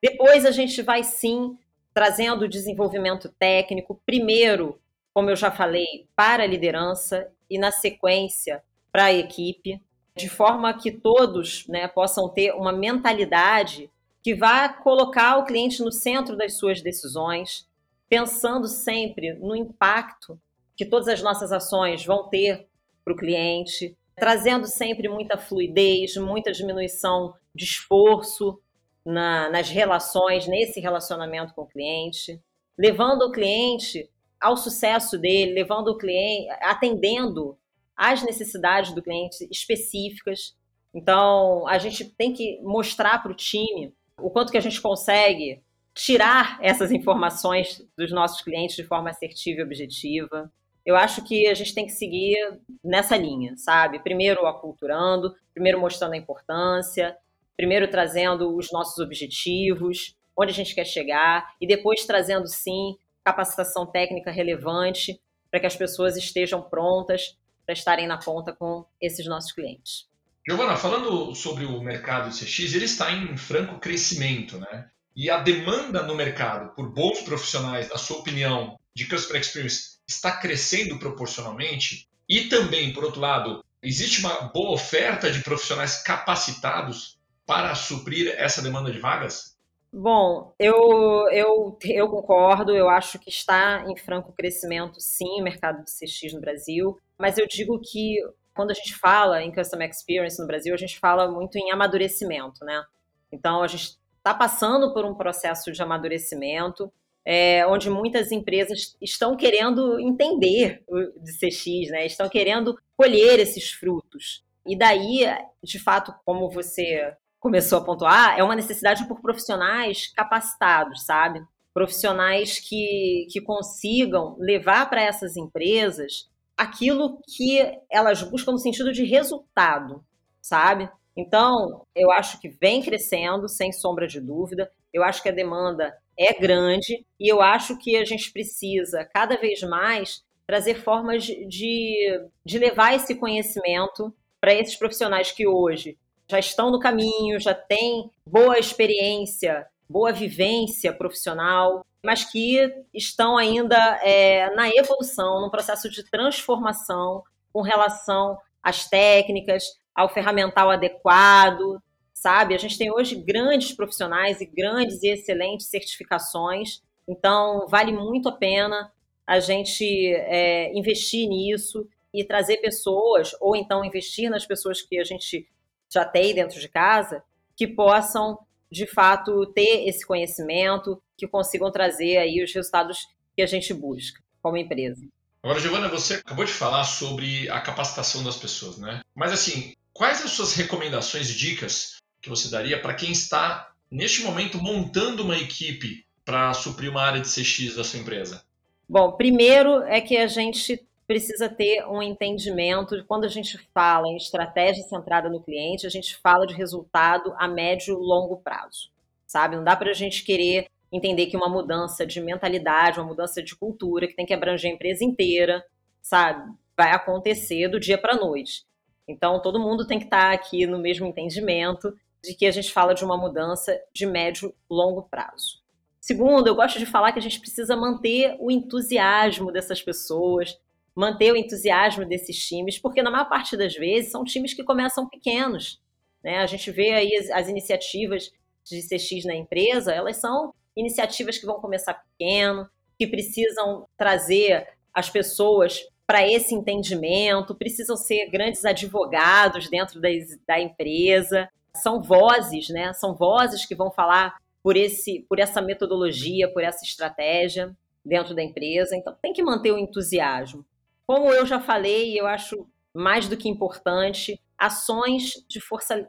Depois 0.00 0.46
a 0.46 0.50
gente 0.50 0.80
vai 0.82 1.02
sim 1.02 1.58
trazendo 1.92 2.44
o 2.44 2.48
desenvolvimento 2.48 3.28
técnico, 3.38 4.00
primeiro, 4.06 4.80
como 5.12 5.30
eu 5.30 5.36
já 5.36 5.50
falei, 5.50 6.06
para 6.14 6.44
a 6.44 6.46
liderança 6.46 7.30
e 7.48 7.58
na 7.58 7.72
sequência 7.72 8.62
para 8.92 9.06
a 9.06 9.12
equipe, 9.12 9.80
de 10.16 10.28
forma 10.28 10.72
que 10.74 10.90
todos 10.90 11.66
né, 11.66 11.88
possam 11.88 12.28
ter 12.28 12.52
uma 12.54 12.72
mentalidade 12.72 13.90
que 14.22 14.34
vá 14.34 14.68
colocar 14.68 15.38
o 15.38 15.44
cliente 15.44 15.82
no 15.82 15.90
centro 15.90 16.36
das 16.36 16.54
suas 16.54 16.80
decisões, 16.80 17.66
pensando 18.08 18.68
sempre 18.68 19.34
no 19.34 19.56
impacto 19.56 20.38
que 20.80 20.86
todas 20.86 21.08
as 21.08 21.20
nossas 21.20 21.52
ações 21.52 22.06
vão 22.06 22.26
ter 22.30 22.66
para 23.04 23.12
o 23.12 23.16
cliente, 23.16 23.94
trazendo 24.16 24.66
sempre 24.66 25.10
muita 25.10 25.36
fluidez, 25.36 26.16
muita 26.16 26.52
diminuição 26.52 27.34
de 27.54 27.64
esforço 27.64 28.58
na, 29.04 29.50
nas 29.50 29.68
relações, 29.68 30.46
nesse 30.46 30.80
relacionamento 30.80 31.52
com 31.52 31.64
o 31.64 31.66
cliente, 31.66 32.40
levando 32.78 33.24
o 33.24 33.30
cliente 33.30 34.08
ao 34.40 34.56
sucesso 34.56 35.18
dele, 35.18 35.52
levando 35.52 35.88
o 35.88 35.98
cliente, 35.98 36.48
atendendo 36.62 37.58
às 37.94 38.22
necessidades 38.22 38.94
do 38.94 39.02
cliente 39.02 39.46
específicas. 39.50 40.56
Então, 40.94 41.68
a 41.68 41.76
gente 41.76 42.06
tem 42.06 42.32
que 42.32 42.58
mostrar 42.62 43.22
para 43.22 43.32
o 43.32 43.36
time 43.36 43.92
o 44.16 44.30
quanto 44.30 44.50
que 44.50 44.56
a 44.56 44.62
gente 44.62 44.80
consegue 44.80 45.62
tirar 45.92 46.58
essas 46.62 46.90
informações 46.90 47.86
dos 47.98 48.10
nossos 48.10 48.40
clientes 48.40 48.76
de 48.76 48.84
forma 48.84 49.10
assertiva 49.10 49.60
e 49.60 49.64
objetiva. 49.64 50.50
Eu 50.84 50.96
acho 50.96 51.22
que 51.22 51.46
a 51.46 51.54
gente 51.54 51.74
tem 51.74 51.86
que 51.86 51.92
seguir 51.92 52.36
nessa 52.82 53.16
linha, 53.16 53.56
sabe? 53.56 53.98
Primeiro 53.98 54.46
aculturando, 54.46 55.34
primeiro 55.52 55.80
mostrando 55.80 56.14
a 56.14 56.16
importância, 56.16 57.16
primeiro 57.56 57.88
trazendo 57.88 58.56
os 58.56 58.72
nossos 58.72 58.98
objetivos, 58.98 60.16
onde 60.36 60.52
a 60.52 60.54
gente 60.54 60.74
quer 60.74 60.86
chegar, 60.86 61.54
e 61.60 61.66
depois 61.66 62.06
trazendo, 62.06 62.46
sim, 62.46 62.96
capacitação 63.22 63.86
técnica 63.86 64.30
relevante 64.30 65.20
para 65.50 65.60
que 65.60 65.66
as 65.66 65.76
pessoas 65.76 66.16
estejam 66.16 66.62
prontas 66.62 67.36
para 67.66 67.74
estarem 67.74 68.06
na 68.06 68.18
ponta 68.18 68.52
com 68.52 68.84
esses 69.00 69.26
nossos 69.26 69.52
clientes. 69.52 70.08
Giovana, 70.46 70.76
falando 70.76 71.34
sobre 71.34 71.66
o 71.66 71.80
mercado 71.80 72.30
CX, 72.30 72.74
ele 72.74 72.86
está 72.86 73.12
em 73.12 73.36
franco 73.36 73.78
crescimento, 73.78 74.58
né? 74.58 74.88
E 75.14 75.28
a 75.28 75.38
demanda 75.38 76.02
no 76.02 76.14
mercado 76.14 76.74
por 76.74 76.88
bons 76.88 77.20
profissionais, 77.20 77.90
na 77.90 77.98
sua 77.98 78.18
opinião, 78.18 78.78
de 78.94 79.06
Customer 79.06 79.40
Experience, 79.40 79.99
está 80.10 80.32
crescendo 80.32 80.98
proporcionalmente? 80.98 82.08
E 82.28 82.48
também, 82.48 82.92
por 82.92 83.04
outro 83.04 83.20
lado, 83.20 83.64
existe 83.82 84.20
uma 84.20 84.48
boa 84.52 84.72
oferta 84.72 85.30
de 85.30 85.42
profissionais 85.42 86.02
capacitados 86.02 87.18
para 87.46 87.74
suprir 87.74 88.34
essa 88.36 88.62
demanda 88.62 88.92
de 88.92 88.98
vagas? 88.98 89.58
Bom, 89.92 90.54
eu, 90.58 91.28
eu, 91.32 91.76
eu 91.82 92.08
concordo, 92.08 92.76
eu 92.76 92.88
acho 92.88 93.18
que 93.18 93.28
está 93.28 93.84
em 93.88 93.96
franco 93.96 94.32
crescimento, 94.32 95.00
sim, 95.00 95.40
o 95.40 95.42
mercado 95.42 95.82
de 95.82 95.90
CX 95.90 96.32
no 96.32 96.40
Brasil, 96.40 96.96
mas 97.18 97.38
eu 97.38 97.46
digo 97.48 97.80
que 97.80 98.18
quando 98.54 98.70
a 98.70 98.74
gente 98.74 98.94
fala 98.94 99.42
em 99.42 99.52
Customer 99.52 99.88
Experience 99.88 100.40
no 100.40 100.46
Brasil, 100.46 100.72
a 100.72 100.76
gente 100.76 100.98
fala 100.98 101.28
muito 101.28 101.56
em 101.56 101.72
amadurecimento, 101.72 102.64
né? 102.64 102.84
Então, 103.32 103.62
a 103.62 103.66
gente 103.66 103.96
está 104.18 104.34
passando 104.34 104.92
por 104.92 105.04
um 105.04 105.14
processo 105.14 105.72
de 105.72 105.82
amadurecimento, 105.82 106.92
é, 107.24 107.66
onde 107.66 107.90
muitas 107.90 108.32
empresas 108.32 108.96
estão 109.00 109.36
querendo 109.36 109.98
entender 110.00 110.82
o 110.88 110.98
de 111.20 111.32
CX, 111.38 111.90
né? 111.90 112.06
Estão 112.06 112.28
querendo 112.28 112.78
colher 112.96 113.38
esses 113.38 113.70
frutos. 113.70 114.44
E 114.66 114.76
daí, 114.76 115.26
de 115.62 115.78
fato, 115.78 116.14
como 116.24 116.50
você 116.50 117.14
começou 117.38 117.78
a 117.78 117.84
pontuar, 117.84 118.38
é 118.38 118.42
uma 118.42 118.54
necessidade 118.54 119.06
por 119.08 119.20
profissionais 119.20 120.12
capacitados, 120.14 121.04
sabe? 121.04 121.42
Profissionais 121.72 122.58
que, 122.58 123.26
que 123.30 123.40
consigam 123.40 124.36
levar 124.38 124.88
para 124.90 125.02
essas 125.02 125.36
empresas 125.36 126.28
aquilo 126.56 127.18
que 127.26 127.58
elas 127.90 128.22
buscam 128.22 128.52
no 128.52 128.58
sentido 128.58 128.92
de 128.92 129.04
resultado, 129.04 130.04
sabe? 130.42 130.90
Então, 131.16 131.86
eu 131.94 132.10
acho 132.10 132.38
que 132.40 132.48
vem 132.48 132.82
crescendo, 132.82 133.48
sem 133.48 133.72
sombra 133.72 134.06
de 134.06 134.20
dúvida. 134.20 134.70
Eu 134.92 135.02
acho 135.02 135.22
que 135.22 135.28
a 135.28 135.32
demanda 135.32 135.94
é 136.20 136.34
grande 136.34 137.04
e 137.18 137.32
eu 137.32 137.40
acho 137.40 137.78
que 137.78 137.96
a 137.96 138.04
gente 138.04 138.30
precisa 138.30 139.06
cada 139.06 139.38
vez 139.38 139.62
mais 139.62 140.22
trazer 140.46 140.74
formas 140.82 141.24
de, 141.24 142.20
de 142.44 142.58
levar 142.58 142.94
esse 142.94 143.14
conhecimento 143.14 144.14
para 144.38 144.52
esses 144.52 144.76
profissionais 144.76 145.32
que 145.32 145.46
hoje 145.46 145.96
já 146.28 146.38
estão 146.38 146.70
no 146.70 146.78
caminho, 146.78 147.40
já 147.40 147.54
têm 147.54 148.10
boa 148.24 148.58
experiência, 148.58 149.66
boa 149.88 150.12
vivência 150.12 150.92
profissional, 150.92 151.84
mas 152.04 152.24
que 152.24 152.70
estão 152.92 153.36
ainda 153.36 153.76
é, 154.02 154.54
na 154.54 154.68
evolução, 154.68 155.40
num 155.40 155.50
processo 155.50 155.88
de 155.90 156.04
transformação 156.04 157.22
com 157.52 157.62
relação 157.62 158.38
às 158.62 158.88
técnicas, 158.88 159.64
ao 159.94 160.08
ferramental 160.08 160.70
adequado, 160.70 161.82
sabe? 162.20 162.54
A 162.54 162.58
gente 162.58 162.76
tem 162.76 162.92
hoje 162.92 163.16
grandes 163.16 163.72
profissionais 163.72 164.42
e 164.42 164.46
grandes 164.46 165.02
e 165.02 165.08
excelentes 165.08 165.68
certificações, 165.68 166.82
então 167.08 167.66
vale 167.66 167.92
muito 167.92 168.28
a 168.28 168.32
pena 168.32 168.92
a 169.26 169.40
gente 169.40 169.84
é, 169.84 170.70
investir 170.76 171.26
nisso 171.28 171.88
e 172.12 172.24
trazer 172.24 172.58
pessoas, 172.58 173.30
ou 173.40 173.56
então 173.56 173.84
investir 173.84 174.28
nas 174.28 174.44
pessoas 174.44 174.82
que 174.82 174.98
a 174.98 175.04
gente 175.04 175.48
já 175.88 176.04
tem 176.04 176.34
dentro 176.34 176.60
de 176.60 176.68
casa, 176.68 177.22
que 177.56 177.66
possam, 177.66 178.38
de 178.70 178.86
fato, 178.86 179.46
ter 179.54 179.88
esse 179.88 180.04
conhecimento, 180.04 181.00
que 181.16 181.26
consigam 181.26 181.70
trazer 181.70 182.18
aí 182.18 182.42
os 182.42 182.52
resultados 182.52 183.06
que 183.34 183.40
a 183.40 183.46
gente 183.46 183.72
busca 183.72 184.20
como 184.42 184.56
empresa. 184.56 185.06
Agora, 185.42 185.60
Giovana, 185.60 185.88
você 185.88 186.14
acabou 186.14 186.44
de 186.44 186.52
falar 186.52 186.84
sobre 186.84 187.48
a 187.48 187.60
capacitação 187.60 188.22
das 188.22 188.36
pessoas, 188.36 188.78
né? 188.78 189.00
Mas 189.14 189.32
assim, 189.32 189.74
quais 189.92 190.22
as 190.24 190.32
suas 190.32 190.54
recomendações, 190.54 191.28
dicas 191.28 191.99
que 192.20 192.28
você 192.28 192.50
daria 192.50 192.80
para 192.80 192.94
quem 192.94 193.10
está 193.10 193.72
neste 193.90 194.22
momento 194.22 194.58
montando 194.62 195.22
uma 195.22 195.36
equipe 195.36 196.04
para 196.24 196.52
suprir 196.54 196.90
uma 196.90 197.02
área 197.02 197.20
de 197.20 197.28
CX 197.28 197.76
da 197.76 197.84
sua 197.84 198.00
empresa? 198.00 198.44
Bom, 198.88 199.12
primeiro 199.12 199.82
é 199.84 200.00
que 200.00 200.16
a 200.16 200.26
gente 200.26 200.84
precisa 201.06 201.48
ter 201.48 201.84
um 201.86 202.02
entendimento 202.02 202.96
de 202.96 203.04
quando 203.04 203.24
a 203.24 203.28
gente 203.28 203.58
fala 203.74 204.06
em 204.08 204.16
estratégia 204.16 204.84
centrada 204.84 205.28
no 205.28 205.42
cliente, 205.42 205.86
a 205.86 205.90
gente 205.90 206.16
fala 206.16 206.46
de 206.46 206.54
resultado 206.54 207.34
a 207.36 207.48
médio 207.48 207.94
e 207.94 207.96
longo 207.96 208.36
prazo, 208.36 208.90
sabe? 209.26 209.56
Não 209.56 209.64
dá 209.64 209.74
para 209.74 209.90
a 209.90 209.94
gente 209.94 210.22
querer 210.22 210.68
entender 210.92 211.26
que 211.26 211.36
uma 211.36 211.48
mudança 211.48 212.06
de 212.06 212.20
mentalidade, 212.20 213.00
uma 213.00 213.08
mudança 213.08 213.42
de 213.42 213.56
cultura, 213.56 214.06
que 214.06 214.14
tem 214.14 214.26
que 214.26 214.34
abranger 214.34 214.70
a 214.70 214.74
empresa 214.74 215.04
inteira, 215.04 215.64
sabe? 216.00 216.52
vai 216.80 216.92
acontecer 216.92 217.68
do 217.68 217.78
dia 217.78 217.98
para 217.98 218.16
noite. 218.16 218.64
Então, 219.06 219.42
todo 219.42 219.60
mundo 219.60 219.86
tem 219.86 219.98
que 219.98 220.06
estar 220.06 220.32
aqui 220.32 220.66
no 220.66 220.78
mesmo 220.78 221.06
entendimento 221.06 221.94
de 222.22 222.34
que 222.34 222.46
a 222.46 222.50
gente 222.50 222.72
fala 222.72 222.94
de 222.94 223.04
uma 223.04 223.16
mudança 223.16 223.78
de 223.92 224.06
médio 224.06 224.54
longo 224.68 225.02
prazo. 225.02 225.60
Segundo, 226.00 226.46
eu 226.46 226.54
gosto 226.54 226.78
de 226.78 226.86
falar 226.86 227.12
que 227.12 227.18
a 227.18 227.22
gente 227.22 227.40
precisa 227.40 227.76
manter 227.76 228.36
o 228.40 228.50
entusiasmo 228.50 229.52
dessas 229.52 229.82
pessoas, 229.82 230.58
manter 230.94 231.32
o 231.32 231.36
entusiasmo 231.36 232.04
desses 232.04 232.36
times, 232.36 232.78
porque 232.78 233.02
na 233.02 233.10
maior 233.10 233.28
parte 233.28 233.56
das 233.56 233.74
vezes 233.74 234.10
são 234.10 234.24
times 234.24 234.54
que 234.54 234.64
começam 234.64 235.08
pequenos. 235.08 235.80
Né? 236.22 236.38
A 236.38 236.46
gente 236.46 236.70
vê 236.70 236.92
aí 236.92 237.14
as, 237.16 237.30
as 237.30 237.48
iniciativas 237.48 238.32
de 238.64 238.80
CX 238.82 239.24
na 239.24 239.34
empresa, 239.34 239.92
elas 239.92 240.16
são 240.16 240.54
iniciativas 240.76 241.38
que 241.38 241.46
vão 241.46 241.60
começar 241.60 241.94
pequeno, 241.94 242.68
que 242.98 243.06
precisam 243.06 243.86
trazer 243.96 244.68
as 244.92 245.08
pessoas 245.08 245.82
para 246.06 246.26
esse 246.26 246.54
entendimento, 246.54 247.54
precisam 247.54 247.96
ser 247.96 248.28
grandes 248.30 248.64
advogados 248.64 249.70
dentro 249.70 250.00
da 250.00 250.60
empresa. 250.60 251.48
São 251.74 252.02
vozes, 252.02 252.68
né? 252.68 252.92
São 252.92 253.14
vozes 253.14 253.64
que 253.64 253.74
vão 253.74 253.90
falar 253.90 254.36
por, 254.62 254.76
esse, 254.76 255.24
por 255.28 255.38
essa 255.38 255.60
metodologia, 255.60 256.52
por 256.52 256.62
essa 256.62 256.84
estratégia 256.84 257.74
dentro 258.04 258.34
da 258.34 258.42
empresa. 258.42 258.96
Então, 258.96 259.14
tem 259.20 259.32
que 259.32 259.42
manter 259.42 259.72
o 259.72 259.78
entusiasmo. 259.78 260.64
Como 261.06 261.32
eu 261.32 261.44
já 261.46 261.60
falei, 261.60 262.18
eu 262.18 262.26
acho 262.26 262.66
mais 262.94 263.28
do 263.28 263.36
que 263.36 263.48
importante 263.48 264.40
ações 264.58 265.32
de 265.48 265.60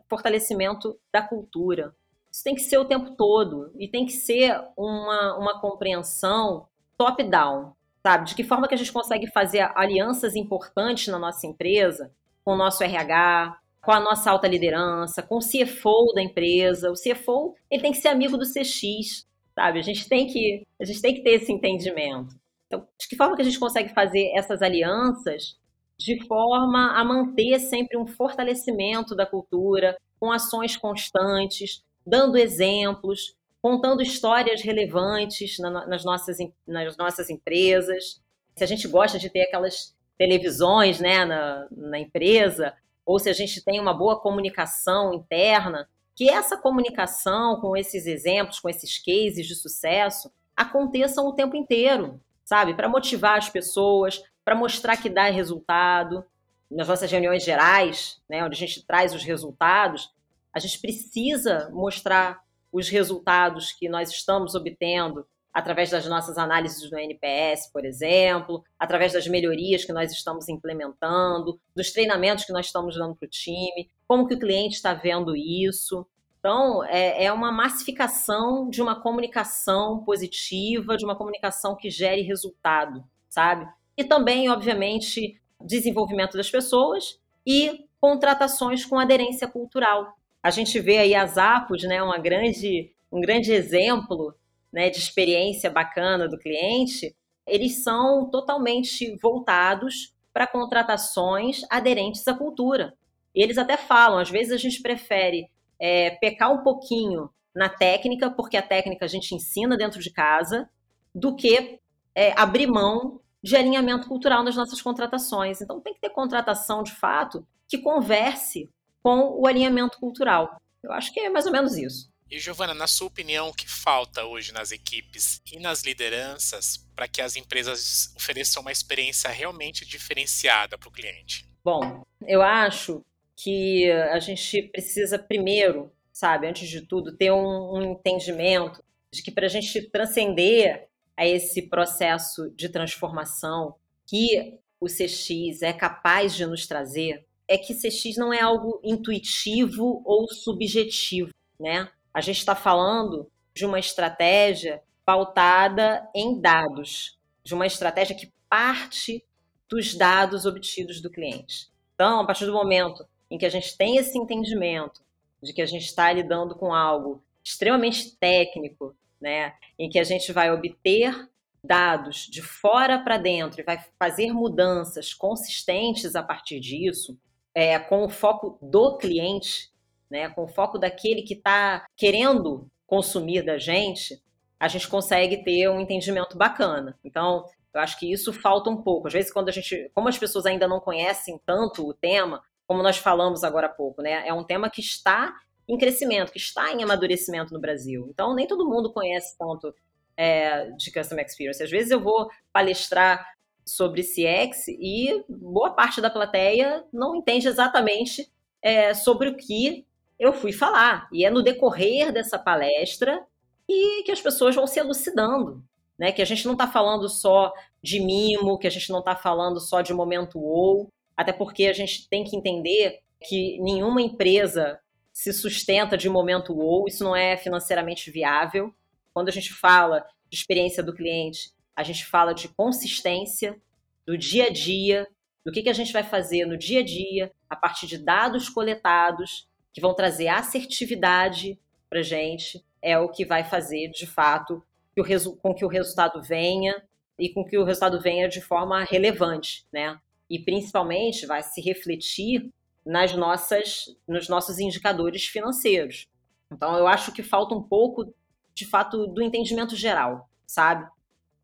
fortalecimento 0.09 0.99
da 1.11 1.21
cultura. 1.21 1.95
Isso 2.29 2.43
tem 2.43 2.55
que 2.55 2.61
ser 2.61 2.77
o 2.77 2.85
tempo 2.85 3.15
todo 3.15 3.71
e 3.77 3.87
tem 3.87 4.05
que 4.05 4.11
ser 4.11 4.61
uma, 4.75 5.37
uma 5.37 5.59
compreensão 5.59 6.67
top-down, 6.97 7.73
sabe? 8.03 8.25
De 8.25 8.35
que 8.35 8.43
forma 8.43 8.67
que 8.67 8.73
a 8.73 8.77
gente 8.77 8.91
consegue 8.91 9.27
fazer 9.31 9.71
alianças 9.75 10.35
importantes 10.35 11.07
na 11.07 11.19
nossa 11.19 11.47
empresa 11.47 12.11
com 12.43 12.53
o 12.53 12.57
nosso 12.57 12.83
RH, 12.83 13.57
com 13.81 13.91
a 13.91 13.99
nossa 13.99 14.29
alta 14.29 14.47
liderança, 14.47 15.23
com 15.23 15.37
o 15.37 15.39
CFO 15.39 16.13
da 16.13 16.21
empresa. 16.21 16.91
O 16.91 16.93
CFO, 16.93 17.55
ele 17.69 17.81
tem 17.81 17.91
que 17.91 17.97
ser 17.97 18.09
amigo 18.09 18.37
do 18.37 18.45
CX, 18.45 19.27
sabe? 19.55 19.79
A 19.79 19.81
gente 19.81 20.07
tem 20.07 20.27
que, 20.27 20.65
a 20.79 20.85
gente 20.85 21.01
tem 21.01 21.15
que 21.15 21.23
ter 21.23 21.31
esse 21.31 21.51
entendimento. 21.51 22.35
Então, 22.67 22.87
de 22.97 23.07
que 23.07 23.15
forma 23.15 23.35
que 23.35 23.41
a 23.41 23.45
gente 23.45 23.59
consegue 23.59 23.93
fazer 23.93 24.31
essas 24.35 24.61
alianças 24.61 25.59
de 25.97 26.25
forma 26.25 26.93
a 26.93 27.03
manter 27.03 27.59
sempre 27.59 27.97
um 27.97 28.07
fortalecimento 28.07 29.15
da 29.15 29.25
cultura, 29.25 29.97
com 30.19 30.31
ações 30.31 30.75
constantes, 30.75 31.83
dando 32.05 32.37
exemplos, 32.37 33.35
contando 33.61 34.01
histórias 34.01 34.61
relevantes 34.61 35.59
nas 35.59 36.03
nossas, 36.03 36.37
nas 36.67 36.97
nossas 36.97 37.29
empresas. 37.29 38.19
Se 38.55 38.63
a 38.63 38.67
gente 38.67 38.87
gosta 38.87 39.19
de 39.19 39.29
ter 39.29 39.43
aquelas 39.43 39.95
televisões 40.17 40.99
né, 40.99 41.25
na, 41.25 41.67
na 41.71 41.99
empresa, 41.99 42.73
ou 43.05 43.19
se 43.19 43.29
a 43.29 43.33
gente 43.33 43.63
tem 43.63 43.79
uma 43.79 43.93
boa 43.93 44.19
comunicação 44.19 45.13
interna, 45.13 45.87
que 46.15 46.29
essa 46.29 46.57
comunicação 46.57 47.59
com 47.59 47.75
esses 47.75 48.05
exemplos, 48.05 48.59
com 48.59 48.69
esses 48.69 48.97
cases 48.97 49.47
de 49.47 49.55
sucesso, 49.55 50.31
aconteçam 50.55 51.25
o 51.27 51.33
tempo 51.33 51.55
inteiro, 51.55 52.19
sabe? 52.43 52.73
Para 52.73 52.89
motivar 52.89 53.37
as 53.37 53.49
pessoas, 53.49 54.21
para 54.43 54.55
mostrar 54.55 54.97
que 54.97 55.09
dá 55.09 55.29
resultado. 55.29 56.23
Nas 56.69 56.87
nossas 56.87 57.11
reuniões 57.11 57.43
gerais, 57.43 58.21
né, 58.29 58.43
onde 58.45 58.55
a 58.55 58.59
gente 58.59 58.85
traz 58.85 59.13
os 59.13 59.23
resultados, 59.23 60.13
a 60.53 60.59
gente 60.59 60.79
precisa 60.79 61.69
mostrar 61.71 62.41
os 62.71 62.87
resultados 62.87 63.71
que 63.73 63.89
nós 63.89 64.09
estamos 64.09 64.55
obtendo 64.55 65.25
através 65.53 65.89
das 65.89 66.07
nossas 66.07 66.37
análises 66.37 66.89
do 66.89 66.97
NPS, 66.97 67.71
por 67.71 67.85
exemplo, 67.85 68.63
através 68.79 69.13
das 69.13 69.27
melhorias 69.27 69.83
que 69.83 69.91
nós 69.91 70.11
estamos 70.11 70.47
implementando, 70.47 71.59
dos 71.75 71.91
treinamentos 71.91 72.45
que 72.45 72.53
nós 72.53 72.67
estamos 72.67 72.95
dando 72.95 73.15
para 73.15 73.25
o 73.25 73.29
time, 73.29 73.89
como 74.07 74.27
que 74.27 74.35
o 74.35 74.39
cliente 74.39 74.75
está 74.75 74.93
vendo 74.93 75.35
isso. 75.35 76.05
Então, 76.39 76.83
é, 76.85 77.25
é, 77.25 77.33
uma 77.33 77.51
massificação 77.51 78.69
de 78.69 78.81
uma 78.81 78.99
comunicação 78.99 80.03
positiva, 80.03 80.97
de 80.97 81.05
uma 81.05 81.15
comunicação 81.15 81.75
que 81.75 81.89
gere 81.89 82.21
resultado, 82.21 83.03
sabe? 83.29 83.67
E 83.95 84.03
também, 84.03 84.49
obviamente, 84.49 85.39
desenvolvimento 85.59 86.37
das 86.37 86.49
pessoas 86.49 87.19
e 87.45 87.85
contratações 87.99 88.83
com 88.83 88.97
aderência 88.97 89.47
cultural. 89.47 90.17
A 90.41 90.49
gente 90.49 90.79
vê 90.79 90.97
aí 90.97 91.13
as 91.13 91.37
APOS, 91.37 91.83
né, 91.83 92.01
uma 92.01 92.17
grande, 92.17 92.91
um 93.11 93.21
grande 93.21 93.51
exemplo 93.51 94.33
né, 94.71 94.89
de 94.89 94.97
experiência 94.97 95.69
bacana 95.69 96.27
do 96.27 96.37
cliente, 96.37 97.15
eles 97.45 97.83
são 97.83 98.29
totalmente 98.29 99.15
voltados 99.17 100.13
para 100.33 100.47
contratações 100.47 101.61
aderentes 101.69 102.27
à 102.27 102.33
cultura. 102.33 102.93
E 103.35 103.41
eles 103.41 103.57
até 103.57 103.77
falam, 103.77 104.19
às 104.19 104.29
vezes 104.29 104.53
a 104.53 104.57
gente 104.57 104.81
prefere 104.81 105.49
é, 105.79 106.11
pecar 106.11 106.51
um 106.53 106.63
pouquinho 106.63 107.29
na 107.53 107.67
técnica, 107.67 108.29
porque 108.29 108.55
a 108.55 108.61
técnica 108.61 109.05
a 109.05 109.07
gente 109.07 109.35
ensina 109.35 109.75
dentro 109.75 109.99
de 109.99 110.11
casa, 110.11 110.69
do 111.13 111.35
que 111.35 111.79
é, 112.15 112.33
abrir 112.39 112.67
mão 112.67 113.19
de 113.43 113.55
alinhamento 113.55 114.07
cultural 114.07 114.43
nas 114.43 114.55
nossas 114.55 114.81
contratações. 114.81 115.61
Então 115.61 115.81
tem 115.81 115.93
que 115.93 115.99
ter 115.99 116.09
contratação 116.09 116.83
de 116.83 116.93
fato 116.93 117.45
que 117.67 117.77
converse 117.77 118.69
com 119.01 119.39
o 119.39 119.47
alinhamento 119.47 119.99
cultural. 119.99 120.61
Eu 120.83 120.91
acho 120.91 121.11
que 121.13 121.19
é 121.19 121.29
mais 121.29 121.45
ou 121.45 121.51
menos 121.51 121.75
isso. 121.77 122.10
E 122.31 122.39
Giovana, 122.39 122.73
na 122.73 122.87
sua 122.87 123.07
opinião, 123.07 123.49
o 123.49 123.53
que 123.53 123.69
falta 123.69 124.23
hoje 124.23 124.53
nas 124.53 124.71
equipes 124.71 125.41
e 125.51 125.59
nas 125.59 125.83
lideranças 125.83 126.77
para 126.95 127.05
que 127.05 127.21
as 127.21 127.35
empresas 127.35 128.13
ofereçam 128.15 128.61
uma 128.61 128.71
experiência 128.71 129.29
realmente 129.29 129.85
diferenciada 129.85 130.77
para 130.77 130.87
o 130.87 130.91
cliente? 130.91 131.45
Bom, 131.61 132.05
eu 132.25 132.41
acho 132.41 133.03
que 133.35 133.91
a 133.91 134.19
gente 134.19 134.61
precisa 134.61 135.19
primeiro, 135.19 135.91
sabe, 136.13 136.47
antes 136.47 136.69
de 136.69 136.79
tudo, 136.79 137.17
ter 137.17 137.33
um, 137.33 137.73
um 137.73 137.91
entendimento 137.91 138.81
de 139.11 139.21
que 139.21 139.29
para 139.29 139.47
a 139.47 139.49
gente 139.49 139.81
transcender 139.89 140.87
a 141.17 141.27
esse 141.27 141.63
processo 141.63 142.49
de 142.55 142.69
transformação 142.69 143.75
que 144.07 144.57
o 144.79 144.85
CX 144.85 145.61
é 145.63 145.73
capaz 145.73 146.33
de 146.33 146.45
nos 146.45 146.65
trazer, 146.65 147.25
é 147.45 147.57
que 147.57 147.75
CX 147.75 148.15
não 148.15 148.33
é 148.33 148.39
algo 148.39 148.79
intuitivo 148.85 150.01
ou 150.05 150.29
subjetivo, 150.29 151.29
né? 151.59 151.91
A 152.13 152.21
gente 152.21 152.37
está 152.37 152.55
falando 152.55 153.29
de 153.53 153.65
uma 153.65 153.79
estratégia 153.79 154.81
pautada 155.05 156.07
em 156.15 156.39
dados, 156.39 157.17
de 157.43 157.53
uma 157.53 157.65
estratégia 157.65 158.15
que 158.15 158.31
parte 158.49 159.23
dos 159.67 159.95
dados 159.95 160.45
obtidos 160.45 161.01
do 161.01 161.09
cliente. 161.09 161.71
Então, 161.95 162.19
a 162.19 162.25
partir 162.25 162.45
do 162.45 162.53
momento 162.53 163.05
em 163.29 163.37
que 163.37 163.45
a 163.45 163.49
gente 163.49 163.77
tem 163.77 163.97
esse 163.97 164.17
entendimento 164.17 165.01
de 165.41 165.53
que 165.53 165.61
a 165.61 165.65
gente 165.65 165.85
está 165.85 166.11
lidando 166.11 166.55
com 166.55 166.73
algo 166.73 167.23
extremamente 167.43 168.15
técnico, 168.17 168.95
né, 169.19 169.53
em 169.79 169.89
que 169.89 169.97
a 169.97 170.03
gente 170.03 170.31
vai 170.31 170.51
obter 170.51 171.29
dados 171.63 172.27
de 172.29 172.41
fora 172.41 172.99
para 172.99 173.17
dentro 173.17 173.61
e 173.61 173.63
vai 173.63 173.83
fazer 173.97 174.33
mudanças 174.33 175.13
consistentes 175.13 176.15
a 176.15 176.23
partir 176.23 176.59
disso, 176.59 177.17
é, 177.53 177.77
com 177.79 178.03
o 178.03 178.09
foco 178.09 178.57
do 178.61 178.97
cliente, 178.97 179.70
né, 180.11 180.29
com 180.29 180.43
o 180.43 180.47
foco 180.47 180.77
daquele 180.77 181.21
que 181.21 181.35
está 181.35 181.85
querendo 181.95 182.67
consumir 182.85 183.41
da 183.43 183.57
gente, 183.57 184.21
a 184.59 184.67
gente 184.67 184.87
consegue 184.87 185.43
ter 185.43 185.69
um 185.69 185.79
entendimento 185.79 186.37
bacana. 186.37 186.99
Então, 187.03 187.45
eu 187.73 187.79
acho 187.79 187.97
que 187.97 188.11
isso 188.11 188.33
falta 188.33 188.69
um 188.69 188.81
pouco. 188.81 189.07
Às 189.07 189.13
vezes, 189.13 189.31
quando 189.31 189.47
a 189.47 189.51
gente, 189.51 189.89
como 189.93 190.09
as 190.09 190.17
pessoas 190.17 190.45
ainda 190.45 190.67
não 190.67 190.81
conhecem 190.81 191.39
tanto 191.45 191.87
o 191.87 191.93
tema, 191.93 192.43
como 192.67 192.83
nós 192.83 192.97
falamos 192.97 193.43
agora 193.43 193.67
há 193.67 193.69
pouco, 193.69 194.01
né, 194.01 194.27
é 194.27 194.33
um 194.33 194.43
tema 194.43 194.69
que 194.69 194.81
está 194.81 195.33
em 195.67 195.77
crescimento, 195.77 196.33
que 196.33 196.37
está 196.37 196.73
em 196.73 196.83
amadurecimento 196.83 197.53
no 197.53 197.61
Brasil. 197.61 198.07
Então, 198.09 198.35
nem 198.35 198.45
todo 198.45 198.69
mundo 198.69 198.91
conhece 198.91 199.37
tanto 199.37 199.73
é, 200.17 200.69
de 200.71 200.91
Customer 200.91 201.25
Experience. 201.25 201.63
Às 201.63 201.71
vezes 201.71 201.91
eu 201.91 202.01
vou 202.01 202.29
palestrar 202.51 203.25
sobre 203.65 204.03
CX 204.03 204.67
e 204.67 205.23
boa 205.29 205.71
parte 205.71 206.01
da 206.01 206.09
plateia 206.09 206.83
não 206.91 207.15
entende 207.15 207.47
exatamente 207.47 208.29
é, 208.61 208.93
sobre 208.93 209.29
o 209.29 209.37
que 209.37 209.85
eu 210.21 210.31
fui 210.31 210.53
falar. 210.53 211.09
E 211.11 211.25
é 211.25 211.31
no 211.31 211.41
decorrer 211.41 212.13
dessa 212.13 212.37
palestra 212.37 213.25
e 213.67 214.03
que 214.03 214.11
as 214.11 214.21
pessoas 214.21 214.55
vão 214.55 214.67
se 214.67 214.79
elucidando. 214.79 215.65
Né? 215.97 216.11
Que 216.11 216.21
a 216.21 216.25
gente 216.25 216.45
não 216.45 216.53
está 216.53 216.67
falando 216.67 217.09
só 217.09 217.51
de 217.81 217.99
mimo, 217.99 218.59
que 218.59 218.67
a 218.67 218.69
gente 218.69 218.91
não 218.91 218.99
está 218.99 219.15
falando 219.15 219.59
só 219.59 219.81
de 219.81 219.95
momento 219.95 220.39
ou, 220.39 220.89
até 221.17 221.33
porque 221.33 221.65
a 221.65 221.73
gente 221.73 222.07
tem 222.07 222.23
que 222.23 222.35
entender 222.35 222.99
que 223.19 223.59
nenhuma 223.61 223.99
empresa 223.99 224.79
se 225.11 225.33
sustenta 225.33 225.97
de 225.97 226.07
momento 226.07 226.55
ou, 226.55 226.87
isso 226.87 227.03
não 227.03 227.15
é 227.15 227.35
financeiramente 227.35 228.11
viável. 228.11 228.71
Quando 229.15 229.29
a 229.29 229.31
gente 229.31 229.51
fala 229.51 230.05
de 230.29 230.37
experiência 230.37 230.83
do 230.83 230.93
cliente, 230.93 231.51
a 231.75 231.81
gente 231.81 232.05
fala 232.05 232.33
de 232.33 232.47
consistência 232.47 233.59
do 234.05 234.15
dia 234.15 234.45
a 234.45 234.49
dia, 234.51 235.07
do 235.43 235.51
que, 235.51 235.63
que 235.63 235.69
a 235.69 235.73
gente 235.73 235.91
vai 235.91 236.03
fazer 236.03 236.45
no 236.45 236.57
dia 236.57 236.81
a 236.81 236.83
dia, 236.83 237.31
a 237.49 237.55
partir 237.55 237.87
de 237.87 237.97
dados 237.97 238.49
coletados 238.49 239.49
que 239.73 239.81
vão 239.81 239.93
trazer 239.93 240.27
assertividade 240.27 241.59
para 241.89 242.01
gente, 242.01 242.63
é 242.81 242.97
o 242.97 243.09
que 243.09 243.25
vai 243.25 243.43
fazer, 243.43 243.89
de 243.89 244.07
fato, 244.07 244.63
que 244.95 245.01
com 245.41 245.53
que 245.53 245.65
o 245.65 245.67
resultado 245.67 246.21
venha 246.21 246.83
e 247.17 247.29
com 247.29 247.45
que 247.45 247.57
o 247.57 247.63
resultado 247.63 248.01
venha 248.01 248.27
de 248.27 248.41
forma 248.41 248.83
relevante, 248.83 249.65
né? 249.71 249.99
e 250.31 250.39
principalmente 250.39 251.25
vai 251.25 251.43
se 251.43 251.59
refletir 251.59 252.49
nas 252.85 253.13
nossas, 253.13 253.93
nos 254.07 254.29
nossos 254.29 254.59
indicadores 254.59 255.25
financeiros. 255.25 256.07
Então, 256.49 256.77
eu 256.77 256.87
acho 256.87 257.11
que 257.11 257.21
falta 257.21 257.53
um 257.53 257.61
pouco, 257.61 258.15
de 258.53 258.65
fato, 258.65 259.07
do 259.07 259.21
entendimento 259.21 259.75
geral, 259.75 260.29
sabe? 260.47 260.89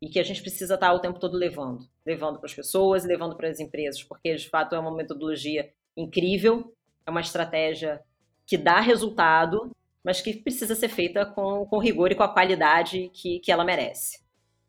E 0.00 0.08
que 0.08 0.18
a 0.18 0.22
gente 0.22 0.40
precisa 0.40 0.72
estar 0.72 0.90
o 0.94 1.00
tempo 1.00 1.18
todo 1.18 1.36
levando, 1.36 1.86
levando 2.04 2.38
para 2.38 2.46
as 2.46 2.54
pessoas, 2.54 3.04
levando 3.04 3.36
para 3.36 3.50
as 3.50 3.60
empresas, 3.60 4.02
porque 4.02 4.34
de 4.34 4.48
fato 4.48 4.74
é 4.74 4.78
uma 4.78 4.94
metodologia 4.94 5.70
incrível, 5.94 6.74
é 7.04 7.10
uma 7.10 7.20
estratégia 7.20 8.02
que 8.48 8.56
dá 8.56 8.80
resultado, 8.80 9.70
mas 10.02 10.22
que 10.22 10.32
precisa 10.32 10.74
ser 10.74 10.88
feita 10.88 11.26
com, 11.26 11.66
com 11.66 11.78
rigor 11.78 12.10
e 12.10 12.14
com 12.14 12.22
a 12.22 12.32
qualidade 12.32 13.10
que, 13.12 13.40
que 13.40 13.52
ela 13.52 13.62
merece. 13.62 14.20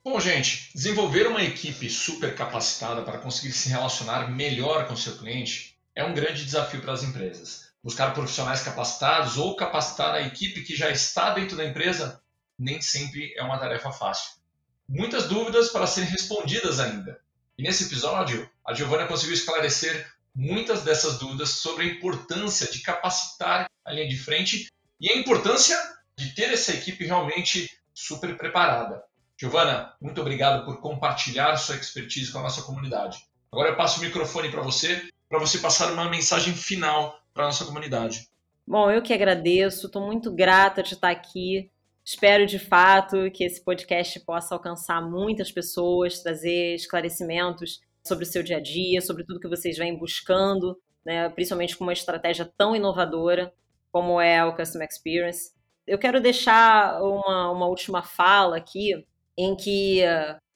Bom, 0.04 0.20
gente, 0.20 0.70
desenvolver 0.76 1.28
uma 1.28 1.42
equipe 1.42 1.90
super 1.90 2.36
capacitada 2.36 3.04
para 3.04 3.20
conseguir 3.20 3.54
se 3.54 3.70
relacionar 3.70 4.30
melhor 4.30 4.86
com 4.86 4.98
seu 4.98 5.18
cliente 5.18 5.80
é 5.96 6.04
um 6.04 6.14
grande 6.14 6.44
desafio 6.44 6.82
para 6.82 6.92
as 6.92 7.04
empresas. 7.04 7.70
Buscar 7.82 8.14
profissionais 8.14 8.62
capacitados 8.62 9.38
ou 9.38 9.56
capacitar 9.56 10.14
a 10.14 10.22
equipe 10.22 10.64
que 10.64 10.76
já 10.76 10.90
está 10.90 11.34
dentro 11.34 11.56
da 11.56 11.66
empresa 11.66 12.22
nem 12.58 12.82
sempre 12.82 13.34
é 13.38 13.44
uma 13.44 13.58
tarefa 13.58 13.94
fácil. 13.94 14.40
Muitas 14.88 15.30
dúvidas 15.30 15.70
para 15.70 15.88
serem 15.88 16.10
respondidas 16.10 16.82
ainda. 16.82 17.18
E 17.58 17.64
nesse 17.64 17.86
episódio, 17.86 18.50
a 18.68 18.74
Giovana 18.74 19.08
conseguiu 19.08 19.36
esclarecer 19.36 20.06
muitas 20.36 20.84
dessas 20.84 21.18
dúvidas 21.20 21.50
sobre 21.50 21.84
a 21.84 21.88
importância 21.94 22.72
de 22.72 22.82
capacitar 22.82 23.70
a 23.86 23.92
linha 23.92 24.08
de 24.08 24.18
frente 24.18 24.72
e 25.00 25.12
a 25.12 25.18
importância 25.18 25.78
de 26.18 26.34
ter 26.36 26.52
essa 26.52 26.74
equipe 26.74 27.06
realmente 27.06 27.70
super 27.94 28.38
preparada. 28.38 29.04
Giovana, 29.38 29.94
muito 30.02 30.20
obrigado 30.20 30.66
por 30.66 30.82
compartilhar 30.82 31.56
sua 31.56 31.76
expertise 31.76 32.32
com 32.32 32.40
a 32.40 32.44
nossa 32.44 32.62
comunidade. 32.62 33.26
Agora 33.52 33.70
eu 33.70 33.76
passo 33.76 34.00
o 34.00 34.04
microfone 34.04 34.52
para 34.52 34.62
você, 34.62 35.10
para 35.30 35.40
você 35.40 35.60
passar 35.60 35.92
uma 35.94 36.10
mensagem 36.10 36.54
final 36.54 37.20
para 37.34 37.44
a 37.44 37.48
nossa 37.48 37.66
comunidade. 37.66 38.28
Bom, 38.68 38.92
eu 38.92 39.02
que 39.02 39.14
agradeço, 39.14 39.88
estou 39.88 40.06
muito 40.06 40.32
grata 40.32 40.84
de 40.84 40.94
estar 40.94 41.10
aqui. 41.10 41.72
Espero 42.06 42.46
de 42.46 42.60
fato 42.60 43.32
que 43.32 43.44
esse 43.44 43.64
podcast 43.64 44.20
possa 44.22 44.54
alcançar 44.54 45.02
muitas 45.02 45.52
pessoas, 45.52 46.22
trazer 46.22 46.76
esclarecimentos 46.76 47.82
sobre 48.10 48.26
o 48.26 48.28
seu 48.28 48.44
dia 48.44 48.58
a 48.58 48.62
dia, 48.62 49.00
sobre 49.00 49.24
tudo 49.24 49.40
que 49.40 49.48
vocês 49.48 49.78
vêm 49.78 49.98
buscando, 49.98 50.78
né, 51.06 51.30
principalmente 51.30 51.78
com 51.78 51.86
uma 51.86 51.94
estratégia 51.94 52.52
tão 52.58 52.76
inovadora 52.76 53.54
como 53.92 54.20
é 54.20 54.44
o 54.44 54.56
Customer 54.56 54.88
Experience. 54.88 55.54
Eu 55.88 55.98
quero 55.98 56.20
deixar 56.20 57.02
uma, 57.02 57.52
uma 57.52 57.68
última 57.68 58.04
fala 58.04 58.58
aqui 58.58 59.06
em 59.38 59.56
que 59.56 60.04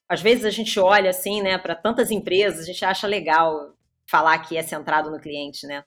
às 0.10 0.22
vezes 0.22 0.46
a 0.46 0.50
gente 0.50 0.80
olha 0.80 1.10
assim, 1.10 1.42
né, 1.42 1.58
para 1.58 1.76
tantas 1.76 2.12
empresas, 2.12 2.62
a 2.62 2.66
gente 2.66 2.84
acha 2.84 3.08
legal 3.08 3.74
falar 4.06 4.38
que 4.40 4.58
é 4.58 4.62
centrado 4.62 5.10
no 5.10 5.20
cliente, 5.20 5.66
né? 5.66 5.84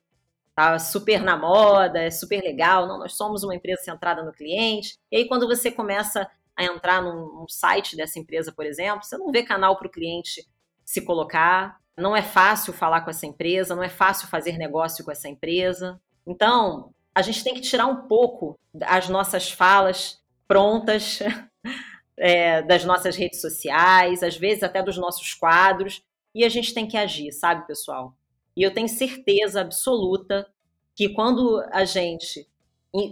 Tá 0.55 0.79
super 0.79 1.21
na 1.21 1.37
moda, 1.37 2.03
é 2.03 2.11
super 2.11 2.43
legal. 2.43 2.89
Não, 2.89 2.99
nós 2.99 3.15
somos 3.15 3.45
uma 3.45 3.55
empresa 3.55 3.83
centrada 3.83 4.25
no 4.25 4.33
cliente. 4.33 4.97
E 5.13 5.19
aí 5.19 5.29
quando 5.29 5.47
você 5.47 5.71
começa 5.71 6.27
a 6.57 6.65
entrar 6.65 7.03
num, 7.03 7.41
num 7.41 7.49
site 7.49 7.95
dessa 7.95 8.19
empresa, 8.19 8.51
por 8.51 8.65
exemplo, 8.65 9.05
você 9.05 9.19
não 9.19 9.31
vê 9.31 9.43
canal 9.43 9.77
para 9.77 9.87
o 9.87 9.91
cliente 9.91 10.47
se 10.87 11.03
colocar. 11.03 11.81
Não 11.96 12.16
é 12.16 12.22
fácil 12.22 12.72
falar 12.72 13.01
com 13.01 13.11
essa 13.11 13.27
empresa, 13.27 13.75
não 13.75 13.83
é 13.83 13.88
fácil 13.88 14.29
fazer 14.29 14.57
negócio 14.57 15.05
com 15.05 15.11
essa 15.11 15.29
empresa. 15.29 16.01
Então, 16.27 16.94
a 17.14 17.20
gente 17.20 17.42
tem 17.42 17.55
que 17.55 17.61
tirar 17.61 17.87
um 17.87 18.07
pouco 18.07 18.59
as 18.83 19.09
nossas 19.09 19.51
falas 19.51 20.22
prontas 20.46 21.18
é, 22.16 22.62
das 22.62 22.85
nossas 22.85 23.16
redes 23.16 23.40
sociais, 23.40 24.22
às 24.22 24.37
vezes 24.37 24.62
até 24.62 24.83
dos 24.83 24.96
nossos 24.96 25.35
quadros, 25.35 26.03
e 26.35 26.44
a 26.44 26.49
gente 26.49 26.72
tem 26.72 26.87
que 26.87 26.96
agir, 26.96 27.33
sabe, 27.33 27.66
pessoal? 27.66 28.14
E 28.57 28.62
eu 28.62 28.72
tenho 28.72 28.88
certeza 28.88 29.61
absoluta 29.61 30.46
que 30.94 31.09
quando 31.09 31.62
a 31.70 31.85
gente 31.85 32.46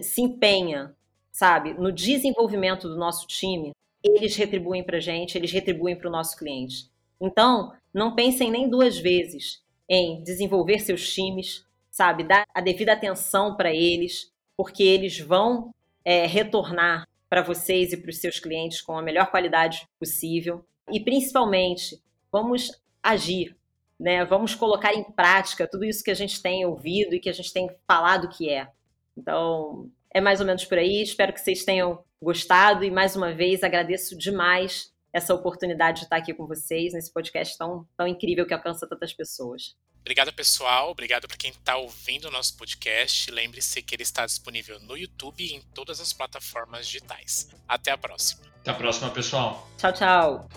se 0.03 0.23
empenha, 0.23 0.95
sabe, 1.33 1.75
no 1.75 1.91
desenvolvimento 1.91 2.89
do 2.89 2.97
nosso 2.97 3.27
time, 3.27 3.73
eles 4.03 4.37
retribuem 4.37 4.85
para 4.85 4.99
a 4.99 5.01
gente, 5.01 5.37
eles 5.37 5.51
retribuem 5.51 5.97
para 5.97 6.09
o 6.09 6.13
nosso 6.13 6.37
cliente. 6.37 6.91
Então, 7.21 7.73
não 7.93 8.15
pensem 8.15 8.51
nem 8.51 8.69
duas 8.69 8.99
vezes 8.99 9.63
em 9.89 10.23
desenvolver 10.23 10.81
seus 10.81 11.13
times, 11.13 11.67
sabe, 11.91 12.25
dar 12.25 12.45
a 12.55 12.61
devida 12.61 12.93
atenção 12.93 13.57
para 13.57 13.73
eles, 13.73 14.33
porque 14.57 14.83
eles 14.83 15.19
vão 15.19 15.73
é, 16.05 16.27
retornar 16.27 17.07
para 17.29 17.43
vocês 17.43 17.93
e 17.93 17.97
para 17.97 18.11
os 18.11 18.19
seus 18.19 18.39
clientes 18.39 18.81
com 18.81 18.97
a 18.97 19.03
melhor 19.03 19.31
qualidade 19.31 19.87
possível. 19.99 20.65
E 20.91 21.01
principalmente, 21.01 22.01
vamos 22.31 22.71
agir, 23.03 23.57
né? 23.99 24.25
Vamos 24.25 24.55
colocar 24.55 24.95
em 24.95 25.05
prática 25.05 25.69
tudo 25.69 25.85
isso 25.85 26.05
que 26.05 26.11
a 26.11 26.15
gente 26.15 26.41
tem 26.41 26.65
ouvido 26.65 27.15
e 27.15 27.21
que 27.21 27.29
a 27.29 27.33
gente 27.33 27.53
tem 27.53 27.69
falado 27.87 28.29
que 28.29 28.51
é. 28.51 28.69
Então, 29.17 29.91
é 30.13 30.21
mais 30.21 30.41
ou 30.41 30.47
menos 30.47 30.65
por 30.65 30.79
aí. 30.79 31.03
Espero 31.03 31.33
que 31.33 31.41
vocês 31.41 31.65
tenham 31.65 32.03
gostado 32.23 32.85
e 32.85 32.91
mais 32.91 33.17
uma 33.17 33.33
vez 33.33 33.63
agradeço 33.63 34.17
demais 34.17 34.94
essa 35.15 35.33
oportunidade 35.33 35.99
de 35.99 36.05
estar 36.07 36.17
aqui 36.17 36.35
com 36.35 36.45
vocês 36.45 36.93
nesse 36.93 37.13
podcast 37.13 37.57
tão, 37.57 37.87
tão 37.97 38.07
incrível 38.07 38.45
que 38.45 38.53
alcança 38.53 38.85
tantas 38.87 39.13
pessoas. 39.13 39.77
Obrigado, 40.01 40.33
pessoal. 40.35 40.91
Obrigado 40.91 41.29
para 41.29 41.37
quem 41.37 41.51
está 41.53 41.77
ouvindo 41.77 42.27
o 42.27 42.31
nosso 42.33 42.57
podcast. 42.59 43.31
Lembre-se 43.31 43.81
que 43.81 43.95
ele 43.95 44.03
está 44.03 44.27
disponível 44.27 44.79
no 44.81 44.99
YouTube 44.99 45.43
e 45.43 45.55
em 45.55 45.63
todas 45.73 46.01
as 46.01 46.13
plataformas 46.13 46.87
digitais. 46.87 47.49
Até 47.67 47.93
a 47.93 47.97
próxima. 47.97 48.43
Até 48.61 48.73
a 48.73 48.75
próxima, 48.75 49.09
pessoal. 49.11 49.67
Tchau, 49.79 49.93
tchau. 49.93 50.49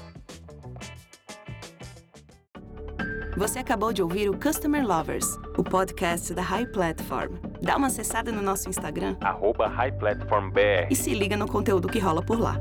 Você 3.38 3.60
acabou 3.60 3.94
de 3.94 4.02
ouvir 4.02 4.28
o 4.28 4.38
Customer 4.38 4.86
Lovers, 4.86 5.28
o 5.56 5.64
podcast 5.64 6.34
da 6.34 6.42
High 6.42 6.66
Platform. 6.72 7.36
Dá 7.62 7.78
uma 7.78 7.88
acessada 7.88 8.32
no 8.32 8.42
nosso 8.42 8.68
Instagram, 8.68 9.16
arroba 9.22 9.68
High 9.68 9.92
Platform 10.00 10.50
BR. 10.50 10.88
e 10.90 10.96
se 10.96 11.14
liga 11.14 11.38
no 11.38 11.48
conteúdo 11.48 11.88
que 11.88 12.00
rola 12.00 12.26
por 12.26 12.40
lá. 12.40 12.56